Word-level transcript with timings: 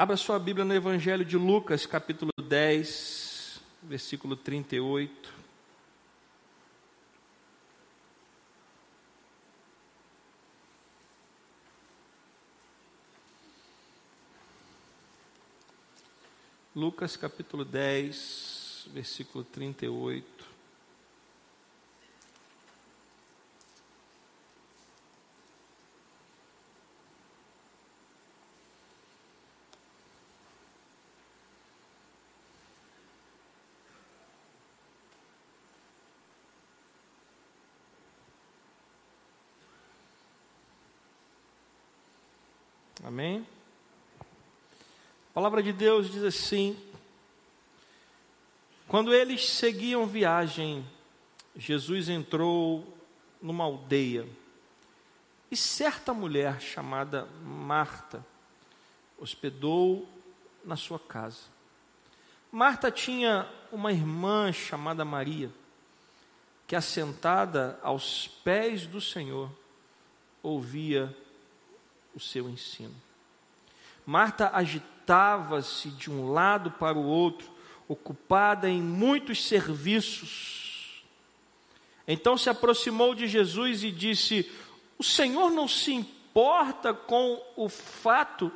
Abra 0.00 0.16
sua 0.16 0.38
Bíblia 0.38 0.64
no 0.64 0.74
Evangelho 0.74 1.26
de 1.26 1.36
Lucas, 1.36 1.84
capítulo 1.84 2.30
10, 2.42 3.60
versículo 3.82 4.34
38. 4.34 5.28
Lucas 16.74 17.14
capítulo 17.18 17.62
10, 17.62 18.88
versículo 18.94 19.44
38. 19.44 20.39
Amém? 43.10 43.44
A 44.20 45.34
palavra 45.34 45.60
de 45.60 45.72
Deus 45.72 46.12
diz 46.12 46.22
assim: 46.22 46.78
quando 48.86 49.12
eles 49.12 49.48
seguiam 49.48 50.06
viagem, 50.06 50.88
Jesus 51.56 52.08
entrou 52.08 52.86
numa 53.42 53.64
aldeia 53.64 54.28
e 55.50 55.56
certa 55.56 56.14
mulher 56.14 56.60
chamada 56.60 57.26
Marta 57.42 58.24
hospedou 59.18 60.08
na 60.64 60.76
sua 60.76 61.00
casa. 61.00 61.46
Marta 62.52 62.92
tinha 62.92 63.52
uma 63.72 63.90
irmã 63.90 64.52
chamada 64.52 65.04
Maria, 65.04 65.50
que 66.64 66.76
assentada 66.76 67.76
aos 67.82 68.28
pés 68.44 68.86
do 68.86 69.00
Senhor 69.00 69.50
ouvia 70.44 71.12
o 72.14 72.20
seu 72.20 72.48
ensino. 72.48 72.94
Marta 74.04 74.50
agitava-se 74.52 75.90
de 75.90 76.10
um 76.10 76.32
lado 76.32 76.70
para 76.72 76.98
o 76.98 77.04
outro, 77.04 77.50
ocupada 77.86 78.68
em 78.68 78.80
muitos 78.80 79.46
serviços. 79.46 81.04
Então 82.06 82.36
se 82.36 82.50
aproximou 82.50 83.14
de 83.14 83.28
Jesus 83.28 83.84
e 83.84 83.90
disse: 83.90 84.50
O 84.98 85.04
Senhor 85.04 85.50
não 85.50 85.68
se 85.68 85.92
importa 85.92 86.92
com 86.92 87.40
o 87.56 87.68
fato 87.68 88.50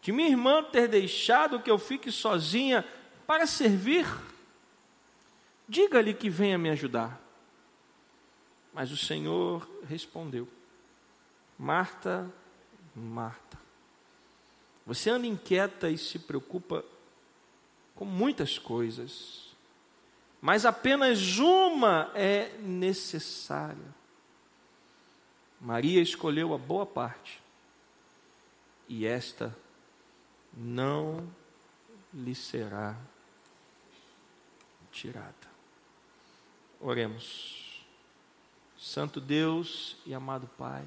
de 0.00 0.12
minha 0.12 0.28
irmã 0.28 0.62
ter 0.64 0.88
deixado 0.88 1.60
que 1.60 1.70
eu 1.70 1.78
fique 1.78 2.10
sozinha 2.10 2.84
para 3.26 3.46
servir? 3.46 4.06
Diga-lhe 5.68 6.14
que 6.14 6.30
venha 6.30 6.56
me 6.56 6.70
ajudar. 6.70 7.20
Mas 8.72 8.90
o 8.90 8.96
Senhor 8.96 9.68
respondeu: 9.88 10.48
Marta, 11.58 12.32
Marta. 12.98 13.58
Você 14.86 15.10
anda 15.10 15.26
inquieta 15.26 15.90
e 15.90 15.98
se 15.98 16.18
preocupa 16.18 16.84
com 17.94 18.04
muitas 18.04 18.58
coisas, 18.58 19.54
mas 20.40 20.64
apenas 20.64 21.38
uma 21.38 22.10
é 22.14 22.56
necessária. 22.58 23.94
Maria 25.60 26.00
escolheu 26.00 26.54
a 26.54 26.58
boa 26.58 26.86
parte, 26.86 27.42
e 28.88 29.04
esta 29.04 29.54
não 30.54 31.28
lhe 32.14 32.34
será 32.34 32.96
tirada. 34.90 35.34
Oremos. 36.80 37.84
Santo 38.78 39.20
Deus 39.20 39.96
e 40.06 40.14
amado 40.14 40.48
Pai, 40.56 40.84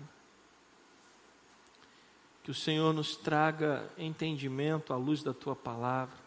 que 2.44 2.50
o 2.50 2.56
Senhor 2.56 2.94
nos 2.94 3.16
traga 3.16 3.88
entendimento 3.98 4.94
à 4.94 4.98
luz 4.98 5.22
da 5.22 5.34
tua 5.34 5.56
palavra. 5.56 6.18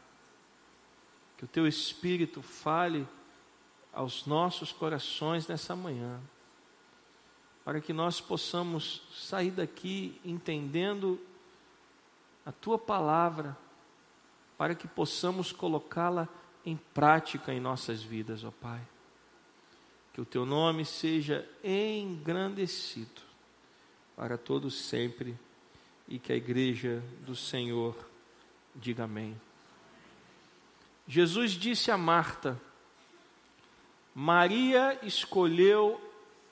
Que 1.36 1.44
o 1.44 1.48
teu 1.48 1.66
espírito 1.66 2.40
fale 2.40 3.06
aos 3.92 4.24
nossos 4.26 4.72
corações 4.72 5.48
nessa 5.48 5.74
manhã. 5.74 6.20
Para 7.64 7.80
que 7.80 7.92
nós 7.92 8.20
possamos 8.20 9.02
sair 9.12 9.50
daqui 9.50 10.20
entendendo 10.24 11.18
a 12.46 12.52
tua 12.52 12.78
palavra, 12.78 13.56
para 14.56 14.74
que 14.74 14.86
possamos 14.86 15.50
colocá-la 15.50 16.28
em 16.64 16.76
prática 16.76 17.52
em 17.52 17.58
nossas 17.58 18.02
vidas, 18.02 18.44
ó 18.44 18.50
Pai. 18.50 18.80
Que 20.12 20.20
o 20.20 20.24
teu 20.24 20.46
nome 20.46 20.84
seja 20.84 21.48
engrandecido 21.64 23.22
para 24.14 24.38
todos 24.38 24.74
sempre 24.74 25.36
e 26.08 26.18
que 26.18 26.32
a 26.32 26.36
igreja 26.36 27.02
do 27.20 27.34
Senhor 27.34 27.96
diga 28.74 29.04
amém. 29.04 29.40
Jesus 31.06 31.52
disse 31.52 31.90
a 31.90 31.98
Marta: 31.98 32.60
Maria 34.14 34.98
escolheu 35.02 36.00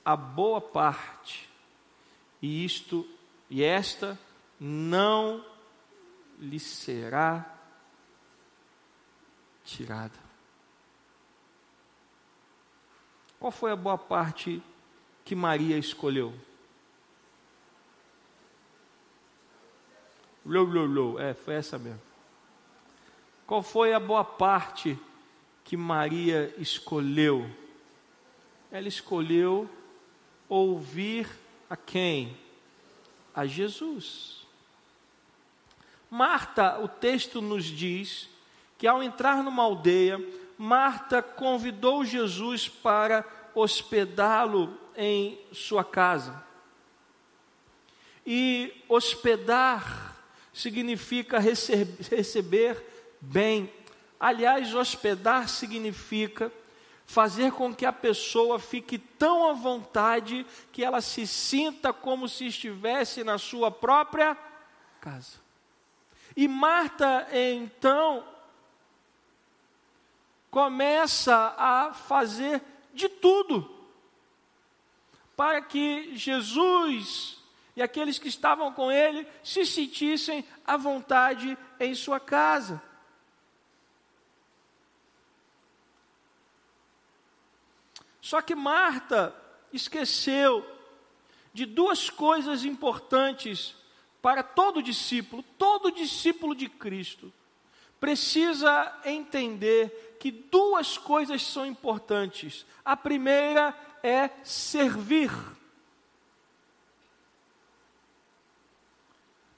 a 0.05 0.17
boa 0.17 0.61
parte, 0.61 1.49
e 2.41 2.65
isto 2.65 3.09
e 3.49 3.63
esta 3.63 4.19
não 4.59 5.45
lhe 6.39 6.59
será 6.59 7.59
tirada. 9.65 10.19
Qual 13.39 13.53
foi 13.53 13.73
a 13.73 13.77
boa 13.77 13.99
parte 13.99 14.63
que 15.25 15.35
Maria 15.35 15.77
escolheu? 15.77 16.33
Lou, 20.45 20.65
lou, 20.65 20.87
lou. 20.87 21.21
É, 21.21 21.35
foi 21.35 21.55
essa 21.55 21.79
mesmo. 21.79 22.01
Qual 23.47 23.63
foi 23.63 23.93
a 23.93 24.01
boa 24.01 24.25
parte 24.25 24.99
que 25.65 25.77
Maria 25.77 26.53
escolheu? 26.59 27.49
Ela 28.71 28.89
escolheu 28.89 29.69
ouvir 30.49 31.29
a 31.71 31.77
quem? 31.77 32.37
A 33.35 33.47
Jesus. 33.47 34.47
Marta, 36.11 36.79
o 36.81 36.89
texto 36.89 37.41
nos 37.41 37.65
diz 37.65 38.29
que 38.77 38.87
ao 38.87 39.03
entrar 39.03 39.43
numa 39.43 39.63
aldeia, 39.63 40.21
Marta 40.59 41.23
convidou 41.23 42.05
Jesus 42.05 42.69
para 42.69 43.25
hospedá-lo 43.55 44.77
em 44.97 45.39
sua 45.53 45.85
casa. 45.85 46.45
E 48.27 48.73
hospedar 48.89 50.13
significa 50.53 51.39
receber 51.39 52.85
bem. 53.21 53.73
Aliás, 54.19 54.75
hospedar 54.75 55.49
significa 55.49 56.53
fazer 57.05 57.53
com 57.53 57.75
que 57.75 57.85
a 57.85 57.93
pessoa 57.93 58.59
fique 58.59 58.99
tão 58.99 59.51
à 59.51 59.53
vontade 59.53 60.47
que 60.73 60.85
ela 60.85 61.01
se 61.01 61.27
sinta 61.27 61.93
como 61.93 62.29
se 62.29 62.47
estivesse 62.47 63.25
na 63.25 63.39
sua 63.39 63.71
própria 63.71 64.37
casa. 65.01 65.41
E 66.37 66.49
Marta, 66.49 67.29
então, 67.33 68.25
começa 70.51 71.55
a 71.59 71.93
fazer 71.93 72.63
de 72.95 73.09
tudo 73.09 73.71
para 75.37 75.61
que 75.61 76.17
Jesus 76.17 77.42
e 77.75 77.83
aqueles 77.83 78.19
que 78.19 78.29
estavam 78.29 78.73
com 78.73 78.91
ele 78.91 79.27
se 79.43 79.65
sentissem 79.65 80.45
à 80.67 80.77
vontade 80.77 81.57
em 81.81 81.95
sua 81.95 82.21
casa. 82.21 82.83
Só 88.21 88.41
que 88.41 88.55
Marta 88.55 89.35
esqueceu 89.73 90.65
de 91.53 91.67
duas 91.67 92.09
coisas 92.09 92.65
importantes 92.65 93.75
para 94.21 94.43
todo 94.43 94.83
discípulo, 94.83 95.43
todo 95.59 95.91
discípulo 95.91 96.55
de 96.55 96.69
Cristo 96.69 97.33
precisa 98.03 98.93
entender 99.05 100.17
que 100.19 100.33
duas 100.33 100.99
coisas 100.99 101.41
são 101.41 101.65
importantes. 101.65 102.67
A 102.85 102.97
primeira 102.97 103.73
é 104.03 104.29
servir. 104.43 105.31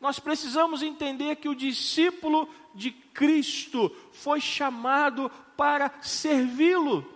Nós 0.05 0.19
precisamos 0.19 0.83
entender 0.83 1.37
que 1.37 1.49
o 1.49 1.55
discípulo 1.55 2.47
de 2.75 2.91
Cristo 2.91 3.89
foi 4.13 4.39
chamado 4.39 5.31
para 5.57 5.91
servi-lo. 6.03 7.11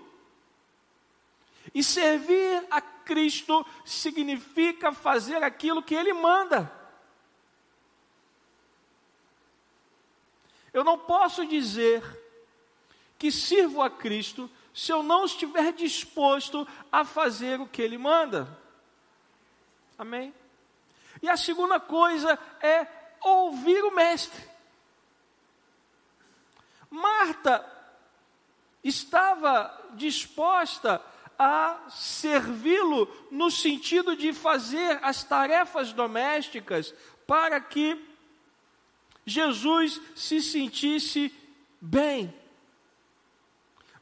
E 1.74 1.84
servir 1.84 2.66
a 2.70 2.80
Cristo 2.80 3.66
significa 3.84 4.90
fazer 4.90 5.42
aquilo 5.42 5.82
que 5.82 5.94
Ele 5.94 6.14
manda. 6.14 6.72
Eu 10.72 10.82
não 10.82 10.98
posso 10.98 11.44
dizer 11.44 12.02
que 13.18 13.30
sirvo 13.30 13.82
a 13.82 13.90
Cristo 13.90 14.50
se 14.72 14.90
eu 14.90 15.02
não 15.02 15.26
estiver 15.26 15.74
disposto 15.74 16.66
a 16.90 17.04
fazer 17.04 17.60
o 17.60 17.68
que 17.68 17.82
Ele 17.82 17.98
manda. 17.98 18.48
Amém? 19.98 20.32
E 21.22 21.28
a 21.28 21.36
segunda 21.36 21.80
coisa 21.80 22.38
é 22.60 22.86
ouvir 23.20 23.82
o 23.84 23.94
Mestre. 23.94 24.42
Marta 26.90 27.64
estava 28.82 29.90
disposta 29.94 31.02
a 31.38 31.78
servi-lo 31.88 33.08
no 33.30 33.50
sentido 33.50 34.16
de 34.16 34.32
fazer 34.32 34.98
as 35.02 35.22
tarefas 35.22 35.92
domésticas 35.92 36.94
para 37.26 37.60
que 37.60 38.04
Jesus 39.24 40.00
se 40.16 40.40
sentisse 40.42 41.32
bem. 41.80 42.34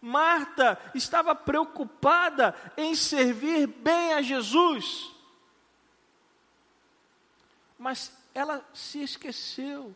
Marta 0.01 0.79
estava 0.95 1.35
preocupada 1.35 2.55
em 2.77 2.95
servir 2.95 3.67
bem 3.67 4.13
a 4.13 4.23
Jesus, 4.23 5.13
mas 7.79 8.13
ela 8.35 8.65
se 8.73 9.03
esqueceu 9.03 9.95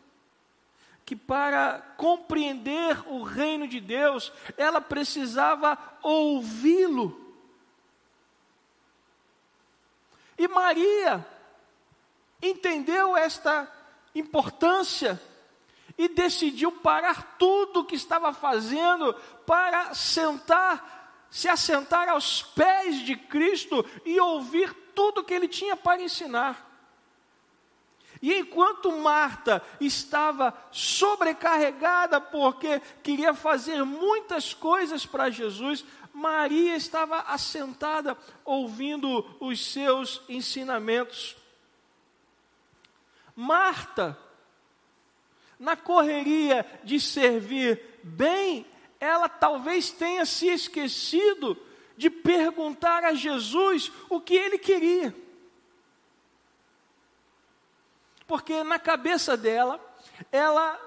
que 1.05 1.15
para 1.15 1.81
compreender 1.97 2.97
o 3.07 3.23
reino 3.23 3.67
de 3.67 3.79
Deus, 3.79 4.31
ela 4.57 4.79
precisava 4.79 5.77
ouvi-lo. 6.01 7.19
E 10.37 10.47
Maria 10.47 11.25
entendeu 12.41 13.17
esta 13.17 13.69
importância 14.15 15.21
e 15.97 16.07
decidiu 16.07 16.71
parar 16.71 17.35
tudo 17.37 17.81
o 17.81 17.85
que 17.85 17.95
estava 17.95 18.33
fazendo 18.33 19.13
para 19.45 19.93
sentar, 19.93 21.27
se 21.29 21.47
assentar 21.47 22.09
aos 22.09 22.41
pés 22.41 22.99
de 22.99 23.15
Cristo 23.15 23.85
e 24.05 24.19
ouvir 24.19 24.73
tudo 24.95 25.23
que 25.23 25.33
ele 25.33 25.47
tinha 25.47 25.75
para 25.75 26.01
ensinar. 26.01 26.70
E 28.21 28.33
enquanto 28.35 28.91
Marta 28.91 29.63
estava 29.79 30.53
sobrecarregada 30.71 32.21
porque 32.21 32.79
queria 33.01 33.33
fazer 33.33 33.83
muitas 33.83 34.53
coisas 34.53 35.05
para 35.05 35.31
Jesus, 35.31 35.83
Maria 36.13 36.75
estava 36.75 37.21
assentada 37.21 38.15
ouvindo 38.45 39.25
os 39.39 39.65
seus 39.65 40.21
ensinamentos. 40.29 41.35
Marta, 43.35 44.17
na 45.57 45.75
correria 45.75 46.65
de 46.83 46.99
servir 46.99 47.81
bem, 48.03 48.67
ela 48.99 49.27
talvez 49.27 49.89
tenha 49.89 50.27
se 50.27 50.47
esquecido 50.47 51.57
de 51.97 52.09
perguntar 52.09 53.03
a 53.03 53.15
Jesus 53.15 53.91
o 54.09 54.21
que 54.21 54.35
ele 54.35 54.59
queria. 54.59 55.15
Porque 58.31 58.63
na 58.63 58.79
cabeça 58.79 59.35
dela, 59.35 59.77
ela 60.31 60.79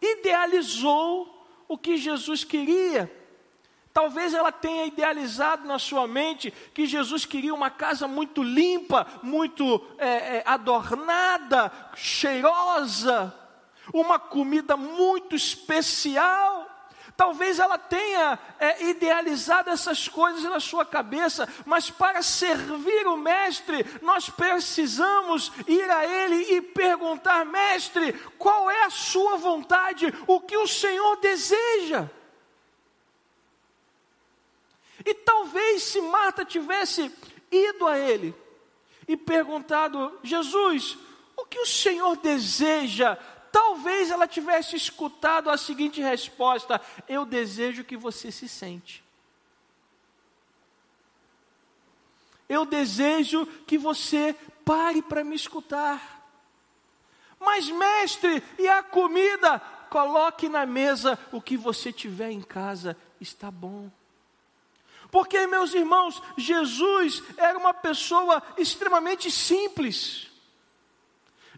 idealizou 0.00 1.46
o 1.68 1.76
que 1.76 1.98
Jesus 1.98 2.42
queria. 2.42 3.14
Talvez 3.92 4.32
ela 4.32 4.50
tenha 4.50 4.86
idealizado 4.86 5.68
na 5.68 5.78
sua 5.78 6.06
mente 6.06 6.50
que 6.72 6.86
Jesus 6.86 7.26
queria 7.26 7.52
uma 7.52 7.68
casa 7.68 8.08
muito 8.08 8.42
limpa, 8.42 9.06
muito 9.22 9.86
é, 9.98 10.38
é, 10.38 10.42
adornada, 10.46 11.70
cheirosa, 11.94 13.38
uma 13.92 14.18
comida 14.18 14.74
muito 14.74 15.36
especial. 15.36 16.66
Talvez 17.16 17.58
ela 17.58 17.78
tenha 17.78 18.38
é, 18.58 18.84
idealizado 18.84 19.70
essas 19.70 20.06
coisas 20.06 20.42
na 20.42 20.60
sua 20.60 20.84
cabeça, 20.84 21.48
mas 21.64 21.88
para 21.88 22.22
servir 22.22 23.06
o 23.06 23.16
Mestre, 23.16 23.86
nós 24.02 24.28
precisamos 24.28 25.50
ir 25.66 25.90
a 25.90 26.04
Ele 26.04 26.56
e 26.56 26.60
perguntar: 26.60 27.46
Mestre, 27.46 28.12
qual 28.36 28.70
é 28.70 28.84
a 28.84 28.90
Sua 28.90 29.38
vontade? 29.38 30.12
O 30.26 30.40
que 30.40 30.58
o 30.58 30.66
Senhor 30.66 31.16
deseja? 31.16 32.10
E 35.04 35.14
talvez 35.14 35.84
se 35.84 36.00
Marta 36.02 36.44
tivesse 36.44 37.10
ido 37.50 37.86
a 37.86 37.98
Ele 37.98 38.34
e 39.08 39.16
perguntado: 39.16 40.18
Jesus, 40.22 40.98
o 41.34 41.46
que 41.46 41.60
o 41.60 41.66
Senhor 41.66 42.16
deseja 42.16 43.16
talvez 43.56 44.10
ela 44.10 44.28
tivesse 44.28 44.76
escutado 44.76 45.48
a 45.48 45.56
seguinte 45.56 46.02
resposta: 46.02 46.78
Eu 47.08 47.24
desejo 47.24 47.84
que 47.84 47.96
você 47.96 48.30
se 48.30 48.46
sente. 48.46 49.02
Eu 52.46 52.66
desejo 52.66 53.46
que 53.66 53.78
você 53.78 54.36
pare 54.62 55.00
para 55.00 55.24
me 55.24 55.34
escutar. 55.34 56.22
Mas, 57.40 57.70
mestre, 57.70 58.42
e 58.58 58.68
a 58.68 58.82
comida? 58.82 59.58
Coloque 59.88 60.50
na 60.50 60.66
mesa 60.66 61.18
o 61.32 61.40
que 61.40 61.56
você 61.56 61.90
tiver 61.90 62.30
em 62.30 62.42
casa, 62.42 62.94
está 63.18 63.50
bom. 63.50 63.90
Porque, 65.10 65.46
meus 65.46 65.72
irmãos, 65.72 66.22
Jesus 66.36 67.22
era 67.38 67.56
uma 67.56 67.72
pessoa 67.72 68.42
extremamente 68.58 69.30
simples. 69.30 70.30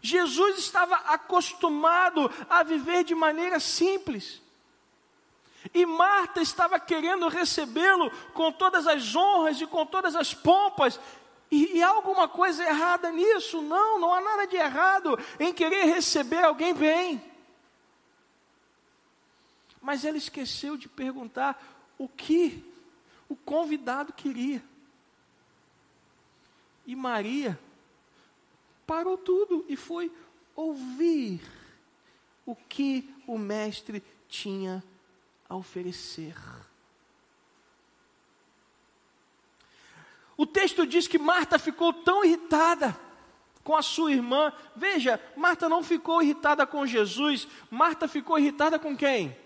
Jesus 0.01 0.57
estava 0.57 0.95
acostumado 0.95 2.31
a 2.49 2.63
viver 2.63 3.03
de 3.03 3.15
maneira 3.15 3.59
simples. 3.59 4.41
E 5.73 5.85
Marta 5.85 6.41
estava 6.41 6.79
querendo 6.79 7.27
recebê-lo 7.27 8.09
com 8.33 8.51
todas 8.51 8.87
as 8.87 9.15
honras 9.15 9.59
e 9.59 9.67
com 9.67 9.85
todas 9.85 10.15
as 10.15 10.33
pompas. 10.33 10.99
E, 11.51 11.77
e 11.77 11.83
há 11.83 11.89
alguma 11.89 12.27
coisa 12.27 12.63
errada 12.63 13.11
nisso? 13.11 13.61
Não, 13.61 13.99
não 13.99 14.13
há 14.13 14.21
nada 14.21 14.47
de 14.47 14.55
errado 14.55 15.19
em 15.39 15.53
querer 15.53 15.85
receber 15.85 16.43
alguém 16.43 16.73
bem. 16.73 17.23
Mas 19.81 20.05
ela 20.05 20.17
esqueceu 20.17 20.77
de 20.77 20.87
perguntar 20.87 21.61
o 21.97 22.07
que 22.07 22.63
o 23.27 23.35
convidado 23.35 24.13
queria. 24.13 24.63
E 26.85 26.95
Maria 26.95 27.59
parou 28.89 29.19
tudo 29.19 29.63
e 29.69 29.75
foi 29.75 30.11
ouvir 30.55 31.39
o 32.43 32.55
que 32.55 33.07
o 33.27 33.37
mestre 33.37 34.03
tinha 34.27 34.83
a 35.47 35.55
oferecer. 35.55 36.35
O 40.35 40.47
texto 40.47 40.87
diz 40.87 41.07
que 41.07 41.19
Marta 41.19 41.59
ficou 41.59 41.93
tão 41.93 42.25
irritada 42.25 42.99
com 43.63 43.75
a 43.75 43.83
sua 43.83 44.11
irmã. 44.11 44.51
Veja, 44.75 45.21
Marta 45.35 45.69
não 45.69 45.83
ficou 45.83 46.23
irritada 46.23 46.65
com 46.65 46.83
Jesus, 46.83 47.47
Marta 47.69 48.07
ficou 48.07 48.39
irritada 48.39 48.79
com 48.79 48.97
quem? 48.97 49.37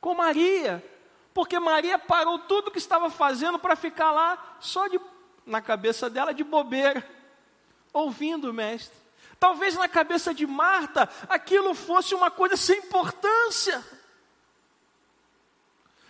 Com 0.00 0.14
Maria. 0.14 0.84
Porque 1.32 1.60
Maria 1.60 1.96
parou 1.96 2.40
tudo 2.40 2.72
que 2.72 2.78
estava 2.78 3.08
fazendo 3.08 3.56
para 3.56 3.76
ficar 3.76 4.10
lá 4.10 4.56
só 4.58 4.88
de 4.88 4.98
na 5.46 5.62
cabeça 5.62 6.10
dela 6.10 6.34
de 6.34 6.42
bobeira 6.42 7.17
ouvindo 7.92 8.50
o 8.50 8.54
mestre. 8.54 8.96
Talvez 9.38 9.74
na 9.76 9.88
cabeça 9.88 10.34
de 10.34 10.46
Marta 10.46 11.08
aquilo 11.28 11.74
fosse 11.74 12.14
uma 12.14 12.30
coisa 12.30 12.56
sem 12.56 12.78
importância. 12.78 13.84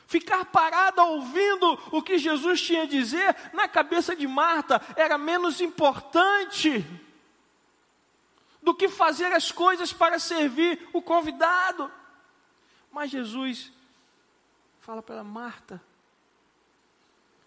Ficar 0.07 0.47
parada 0.47 1.03
ouvindo 1.05 1.79
o 1.93 2.01
que 2.01 2.17
Jesus 2.17 2.63
tinha 2.63 2.85
a 2.85 2.87
dizer, 2.87 3.37
na 3.53 3.69
cabeça 3.69 4.17
de 4.17 4.27
Marta 4.27 4.81
era 4.97 5.19
menos 5.19 5.61
importante 5.61 6.83
do 8.63 8.75
que 8.75 8.89
fazer 8.89 9.33
as 9.33 9.53
coisas 9.53 9.93
para 9.93 10.19
servir 10.19 10.89
o 10.95 11.03
convidado. 11.03 11.93
Mas 12.91 13.11
Jesus 13.11 13.71
fala 14.81 15.03
para 15.03 15.23
Marta, 15.23 15.83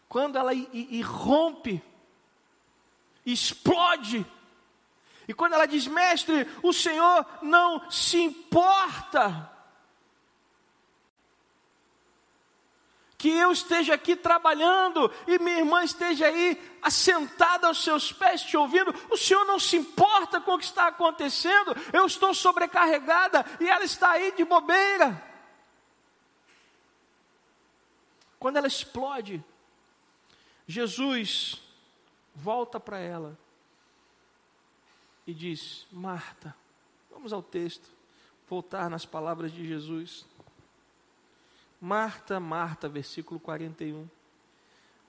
quando 0.07 0.37
ela 0.37 0.53
irrompe 0.53 1.81
explode. 3.25 4.25
E 5.27 5.33
quando 5.33 5.53
ela 5.53 5.65
diz, 5.65 5.87
mestre, 5.87 6.47
o 6.61 6.73
Senhor 6.73 7.25
não 7.41 7.89
se 7.89 8.21
importa 8.21 9.49
que 13.21 13.29
eu 13.29 13.51
esteja 13.51 13.93
aqui 13.93 14.15
trabalhando 14.15 15.13
e 15.27 15.37
minha 15.37 15.59
irmã 15.59 15.83
esteja 15.83 16.25
aí 16.25 16.59
assentada 16.81 17.67
aos 17.67 17.83
seus 17.83 18.11
pés 18.11 18.41
te 18.41 18.57
ouvindo, 18.57 18.91
o 19.11 19.15
Senhor 19.15 19.45
não 19.45 19.59
se 19.59 19.77
importa 19.77 20.41
com 20.41 20.55
o 20.55 20.57
que 20.57 20.65
está 20.65 20.87
acontecendo, 20.87 21.75
eu 21.93 22.03
estou 22.07 22.33
sobrecarregada 22.33 23.45
e 23.59 23.69
ela 23.69 23.83
está 23.83 24.09
aí 24.09 24.31
de 24.31 24.43
bobeira. 24.43 25.23
Quando 28.39 28.57
ela 28.57 28.65
explode, 28.65 29.43
Jesus 30.65 31.60
volta 32.41 32.79
para 32.79 32.99
ela 32.99 33.37
e 35.27 35.33
diz: 35.33 35.85
Marta, 35.91 36.55
vamos 37.11 37.31
ao 37.31 37.43
texto, 37.43 37.87
voltar 38.49 38.89
nas 38.89 39.05
palavras 39.05 39.51
de 39.51 39.65
Jesus. 39.65 40.25
Marta, 41.79 42.39
Marta, 42.39 42.89
versículo 42.89 43.39
41. 43.39 44.09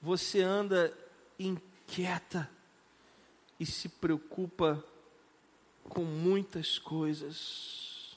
Você 0.01 0.43
anda 0.43 0.97
inquieta 1.39 2.51
e 3.59 3.65
se 3.65 3.89
preocupa 3.89 4.85
com 5.85 6.05
muitas 6.05 6.79
coisas. 6.79 8.17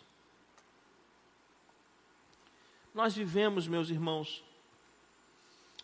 Nós 2.93 3.13
vivemos, 3.13 3.67
meus 3.67 3.89
irmãos, 3.89 4.43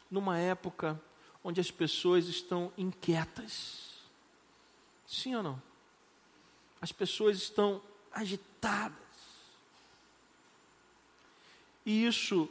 numa 0.10 0.38
época 0.38 1.00
onde 1.44 1.60
as 1.60 1.72
pessoas 1.72 2.28
estão 2.28 2.72
inquietas. 2.78 3.92
Sim 5.08 5.36
ou 5.36 5.44
não? 5.44 5.62
As 6.80 6.92
pessoas 6.92 7.38
estão 7.38 7.82
agitadas. 8.12 8.98
E 11.86 12.06
isso 12.06 12.50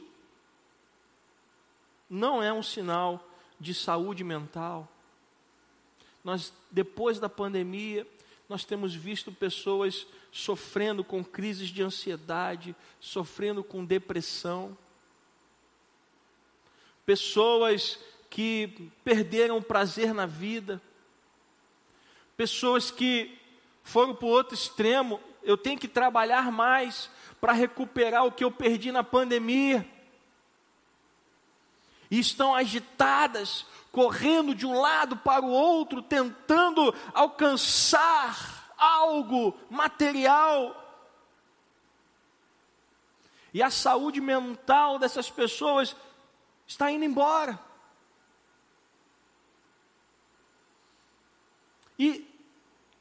não 2.08 2.42
é 2.42 2.52
um 2.52 2.62
sinal 2.62 3.24
de 3.58 3.72
saúde 3.72 4.24
mental. 4.24 4.88
Nós, 6.24 6.52
depois 6.70 7.18
da 7.18 7.28
pandemia, 7.28 8.06
nós 8.48 8.64
temos 8.64 8.94
visto 8.94 9.30
pessoas 9.30 10.06
sofrendo 10.32 11.04
com 11.04 11.24
crises 11.24 11.68
de 11.68 11.82
ansiedade, 11.82 12.74
sofrendo 13.00 13.62
com 13.62 13.84
depressão. 13.84 14.76
Pessoas 17.06 17.98
que 18.30 18.90
perderam 19.02 19.58
o 19.58 19.62
prazer 19.62 20.14
na 20.14 20.24
vida. 20.24 20.80
Pessoas 22.36 22.90
que 22.90 23.36
foram 23.82 24.14
para 24.14 24.26
o 24.26 24.30
outro 24.30 24.54
extremo, 24.54 25.20
eu 25.42 25.58
tenho 25.58 25.78
que 25.78 25.88
trabalhar 25.88 26.52
mais 26.52 27.10
para 27.40 27.52
recuperar 27.52 28.24
o 28.24 28.30
que 28.32 28.44
eu 28.44 28.52
perdi 28.52 28.92
na 28.92 29.02
pandemia. 29.02 29.86
E 32.08 32.18
estão 32.18 32.54
agitadas, 32.54 33.66
correndo 33.90 34.54
de 34.54 34.64
um 34.64 34.80
lado 34.80 35.16
para 35.16 35.44
o 35.44 35.50
outro, 35.50 36.00
tentando 36.00 36.94
alcançar 37.12 38.72
algo 38.78 39.58
material. 39.68 40.76
E 43.52 43.60
a 43.62 43.70
saúde 43.70 44.20
mental 44.20 44.98
dessas 44.98 45.28
pessoas 45.28 45.96
está 46.66 46.90
indo 46.90 47.04
embora. 47.04 47.69
E 52.02 52.26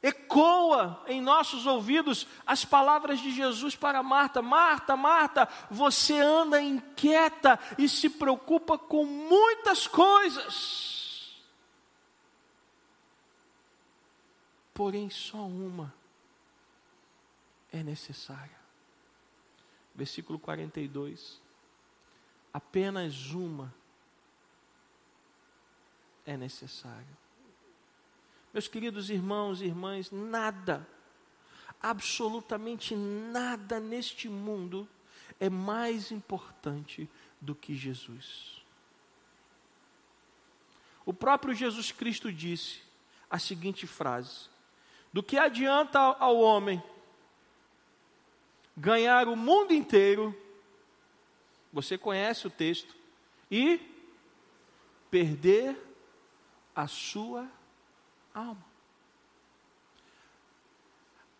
ecoa 0.02 1.02
em 1.06 1.22
nossos 1.22 1.64
ouvidos 1.64 2.26
as 2.46 2.66
palavras 2.66 3.18
de 3.18 3.32
Jesus 3.32 3.74
para 3.74 4.02
Marta: 4.02 4.42
Marta, 4.42 4.94
Marta, 4.94 5.48
você 5.70 6.20
anda 6.20 6.60
inquieta 6.60 7.58
e 7.78 7.88
se 7.88 8.10
preocupa 8.10 8.76
com 8.76 9.06
muitas 9.06 9.86
coisas, 9.86 11.42
porém 14.74 15.08
só 15.08 15.38
uma 15.38 15.94
é 17.72 17.82
necessária. 17.82 18.60
Versículo 19.94 20.38
42. 20.38 21.40
Apenas 22.52 23.30
uma 23.30 23.72
é 26.26 26.36
necessária. 26.36 27.19
Meus 28.52 28.66
queridos 28.66 29.10
irmãos 29.10 29.60
e 29.60 29.66
irmãs, 29.66 30.10
nada, 30.10 30.86
absolutamente 31.80 32.96
nada 32.96 33.78
neste 33.78 34.28
mundo 34.28 34.88
é 35.38 35.48
mais 35.48 36.10
importante 36.10 37.08
do 37.40 37.54
que 37.54 37.74
Jesus. 37.74 38.60
O 41.06 41.14
próprio 41.14 41.54
Jesus 41.54 41.92
Cristo 41.92 42.32
disse 42.32 42.82
a 43.30 43.38
seguinte 43.38 43.86
frase: 43.86 44.48
Do 45.12 45.22
que 45.22 45.38
adianta 45.38 45.98
ao 45.98 46.38
homem 46.38 46.82
ganhar 48.76 49.28
o 49.28 49.36
mundo 49.36 49.72
inteiro, 49.72 50.36
você 51.72 51.96
conhece 51.96 52.46
o 52.46 52.50
texto, 52.50 52.94
e 53.50 53.80
perder 55.10 55.76
a 56.74 56.86
sua 56.86 57.48
alma. 58.34 58.70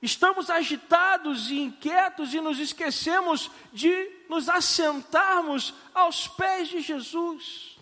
Estamos 0.03 0.49
agitados 0.49 1.51
e 1.51 1.59
inquietos 1.59 2.33
e 2.33 2.41
nos 2.41 2.59
esquecemos 2.59 3.51
de 3.73 4.11
nos 4.29 4.49
assentarmos 4.49 5.75
aos 5.93 6.27
pés 6.27 6.69
de 6.69 6.81
Jesus. 6.81 7.77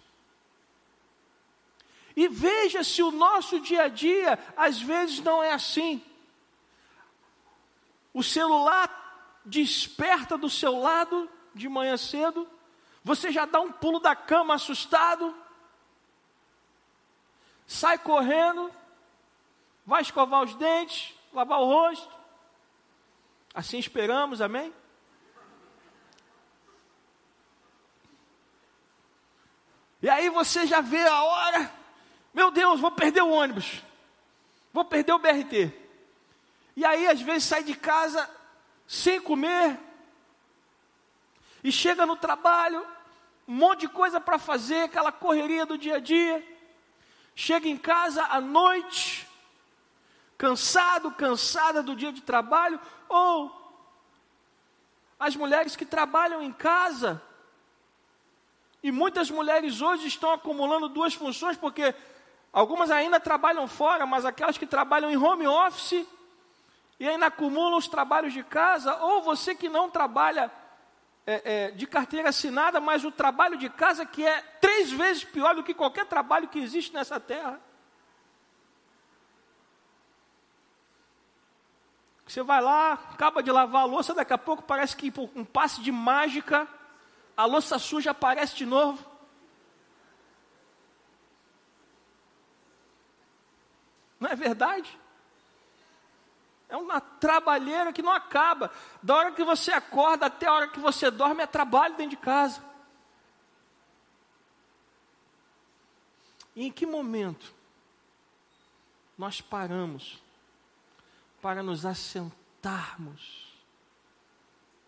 E 2.16 2.26
veja 2.26 2.82
se 2.82 3.00
o 3.00 3.12
nosso 3.12 3.60
dia 3.60 3.84
a 3.84 3.88
dia 3.88 4.36
às 4.56 4.80
vezes 4.80 5.20
não 5.20 5.40
é 5.40 5.52
assim. 5.52 6.02
O 8.12 8.24
celular 8.24 9.40
desperta 9.44 10.36
do 10.36 10.50
seu 10.50 10.80
lado 10.80 11.30
de 11.54 11.68
manhã 11.68 11.96
cedo, 11.96 12.48
você 13.04 13.30
já 13.30 13.46
dá 13.46 13.60
um 13.60 13.70
pulo 13.70 14.00
da 14.00 14.16
cama 14.16 14.54
assustado, 14.54 15.32
sai 17.64 17.96
correndo, 17.98 18.72
vai 19.88 20.02
escovar 20.02 20.42
os 20.42 20.54
dentes, 20.54 21.14
lavar 21.32 21.60
o 21.60 21.64
rosto. 21.64 22.14
Assim 23.54 23.78
esperamos, 23.78 24.42
amém? 24.42 24.70
E 30.02 30.10
aí 30.10 30.28
você 30.28 30.66
já 30.66 30.82
vê 30.82 31.00
a 31.08 31.22
hora, 31.22 31.72
meu 32.34 32.50
Deus, 32.50 32.78
vou 32.78 32.90
perder 32.90 33.22
o 33.22 33.30
ônibus, 33.30 33.82
vou 34.74 34.84
perder 34.84 35.14
o 35.14 35.18
BRT. 35.18 35.72
E 36.76 36.84
aí 36.84 37.08
às 37.08 37.22
vezes 37.22 37.44
sai 37.44 37.64
de 37.64 37.74
casa 37.74 38.28
sem 38.86 39.18
comer, 39.18 39.80
e 41.64 41.72
chega 41.72 42.04
no 42.04 42.14
trabalho, 42.14 42.86
um 43.48 43.54
monte 43.54 43.80
de 43.80 43.88
coisa 43.88 44.20
para 44.20 44.38
fazer, 44.38 44.82
aquela 44.82 45.10
correria 45.10 45.64
do 45.64 45.78
dia 45.78 45.96
a 45.96 45.98
dia. 45.98 46.46
Chega 47.34 47.66
em 47.66 47.76
casa 47.78 48.22
à 48.24 48.38
noite, 48.38 49.27
cansado, 50.38 51.10
cansada 51.10 51.82
do 51.82 51.96
dia 51.96 52.12
de 52.12 52.22
trabalho, 52.22 52.80
ou 53.08 53.52
as 55.18 55.34
mulheres 55.34 55.74
que 55.74 55.84
trabalham 55.84 56.40
em 56.40 56.52
casa. 56.52 57.20
E 58.80 58.92
muitas 58.92 59.28
mulheres 59.28 59.82
hoje 59.82 60.06
estão 60.06 60.30
acumulando 60.30 60.88
duas 60.88 61.12
funções, 61.12 61.56
porque 61.56 61.92
algumas 62.52 62.88
ainda 62.92 63.18
trabalham 63.18 63.66
fora, 63.66 64.06
mas 64.06 64.24
aquelas 64.24 64.56
que 64.56 64.66
trabalham 64.66 65.10
em 65.10 65.16
home 65.16 65.46
office 65.48 66.06
e 67.00 67.08
ainda 67.08 67.26
acumulam 67.26 67.76
os 67.76 67.88
trabalhos 67.88 68.32
de 68.32 68.44
casa, 68.44 68.96
ou 68.96 69.22
você 69.22 69.56
que 69.56 69.68
não 69.68 69.90
trabalha 69.90 70.50
é, 71.26 71.42
é, 71.44 71.70
de 71.72 71.86
carteira 71.86 72.28
assinada, 72.28 72.80
mas 72.80 73.04
o 73.04 73.10
trabalho 73.10 73.58
de 73.58 73.68
casa 73.68 74.06
que 74.06 74.24
é 74.24 74.40
três 74.60 74.90
vezes 74.90 75.24
pior 75.24 75.56
do 75.56 75.64
que 75.64 75.74
qualquer 75.74 76.06
trabalho 76.06 76.48
que 76.48 76.60
existe 76.60 76.94
nessa 76.94 77.18
terra. 77.18 77.60
Você 82.28 82.42
vai 82.42 82.60
lá, 82.60 82.92
acaba 82.92 83.42
de 83.42 83.50
lavar 83.50 83.82
a 83.82 83.86
louça, 83.86 84.12
daqui 84.12 84.34
a 84.34 84.38
pouco 84.38 84.62
parece 84.62 84.94
que 84.94 85.10
por 85.10 85.30
um 85.34 85.46
passe 85.46 85.80
de 85.80 85.90
mágica, 85.90 86.68
a 87.34 87.46
louça 87.46 87.78
suja 87.78 88.10
aparece 88.10 88.54
de 88.54 88.66
novo. 88.66 89.02
Não 94.20 94.28
é 94.28 94.36
verdade? 94.36 94.98
É 96.68 96.76
uma 96.76 97.00
trabalheira 97.00 97.94
que 97.94 98.02
não 98.02 98.12
acaba. 98.12 98.70
Da 99.02 99.16
hora 99.16 99.32
que 99.32 99.42
você 99.42 99.72
acorda 99.72 100.26
até 100.26 100.46
a 100.46 100.52
hora 100.52 100.68
que 100.68 100.78
você 100.78 101.10
dorme 101.10 101.42
é 101.42 101.46
trabalho 101.46 101.96
dentro 101.96 102.10
de 102.10 102.22
casa. 102.22 102.62
E 106.54 106.66
em 106.66 106.70
que 106.70 106.84
momento 106.84 107.54
nós 109.16 109.40
paramos 109.40 110.20
para 111.40 111.62
nos 111.62 111.86
assentarmos 111.86 113.48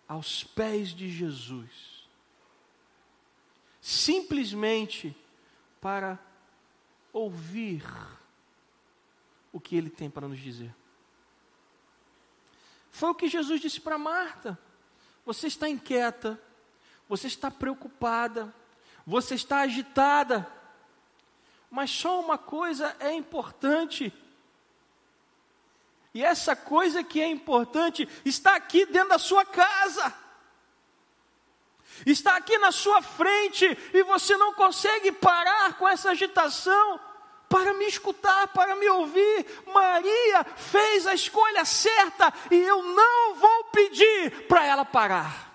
aos 0.06 0.42
pés 0.42 0.88
de 0.88 1.08
Jesus, 1.08 2.08
simplesmente 3.80 5.16
para 5.80 6.18
ouvir 7.12 7.84
o 9.52 9.60
que 9.60 9.76
Ele 9.76 9.90
tem 9.90 10.10
para 10.10 10.28
nos 10.28 10.38
dizer. 10.38 10.74
Foi 12.90 13.10
o 13.10 13.14
que 13.14 13.28
Jesus 13.28 13.60
disse 13.60 13.80
para 13.80 13.96
Marta: 13.96 14.58
você 15.24 15.46
está 15.46 15.68
inquieta, 15.68 16.40
você 17.08 17.28
está 17.28 17.50
preocupada, 17.50 18.52
você 19.06 19.34
está 19.34 19.60
agitada, 19.60 20.50
mas 21.70 21.90
só 21.90 22.20
uma 22.20 22.36
coisa 22.36 22.96
é 22.98 23.12
importante 23.12 24.12
E 26.12 26.24
essa 26.24 26.56
coisa 26.56 27.04
que 27.04 27.20
é 27.20 27.28
importante 27.28 28.08
está 28.24 28.56
aqui 28.56 28.84
dentro 28.86 29.10
da 29.10 29.18
sua 29.18 29.44
casa. 29.44 30.12
Está 32.04 32.36
aqui 32.36 32.56
na 32.58 32.72
sua 32.72 33.02
frente 33.02 33.66
e 33.92 34.02
você 34.02 34.36
não 34.36 34.52
consegue 34.54 35.12
parar 35.12 35.74
com 35.74 35.88
essa 35.88 36.10
agitação 36.10 36.98
para 37.48 37.74
me 37.74 37.84
escutar, 37.86 38.48
para 38.48 38.74
me 38.76 38.88
ouvir. 38.88 39.46
Maria 39.72 40.44
fez 40.56 41.06
a 41.06 41.14
escolha 41.14 41.64
certa 41.64 42.32
e 42.50 42.56
eu 42.56 42.82
não 42.82 43.34
vou 43.34 43.64
pedir 43.64 44.46
para 44.46 44.64
ela 44.64 44.84
parar. 44.84 45.50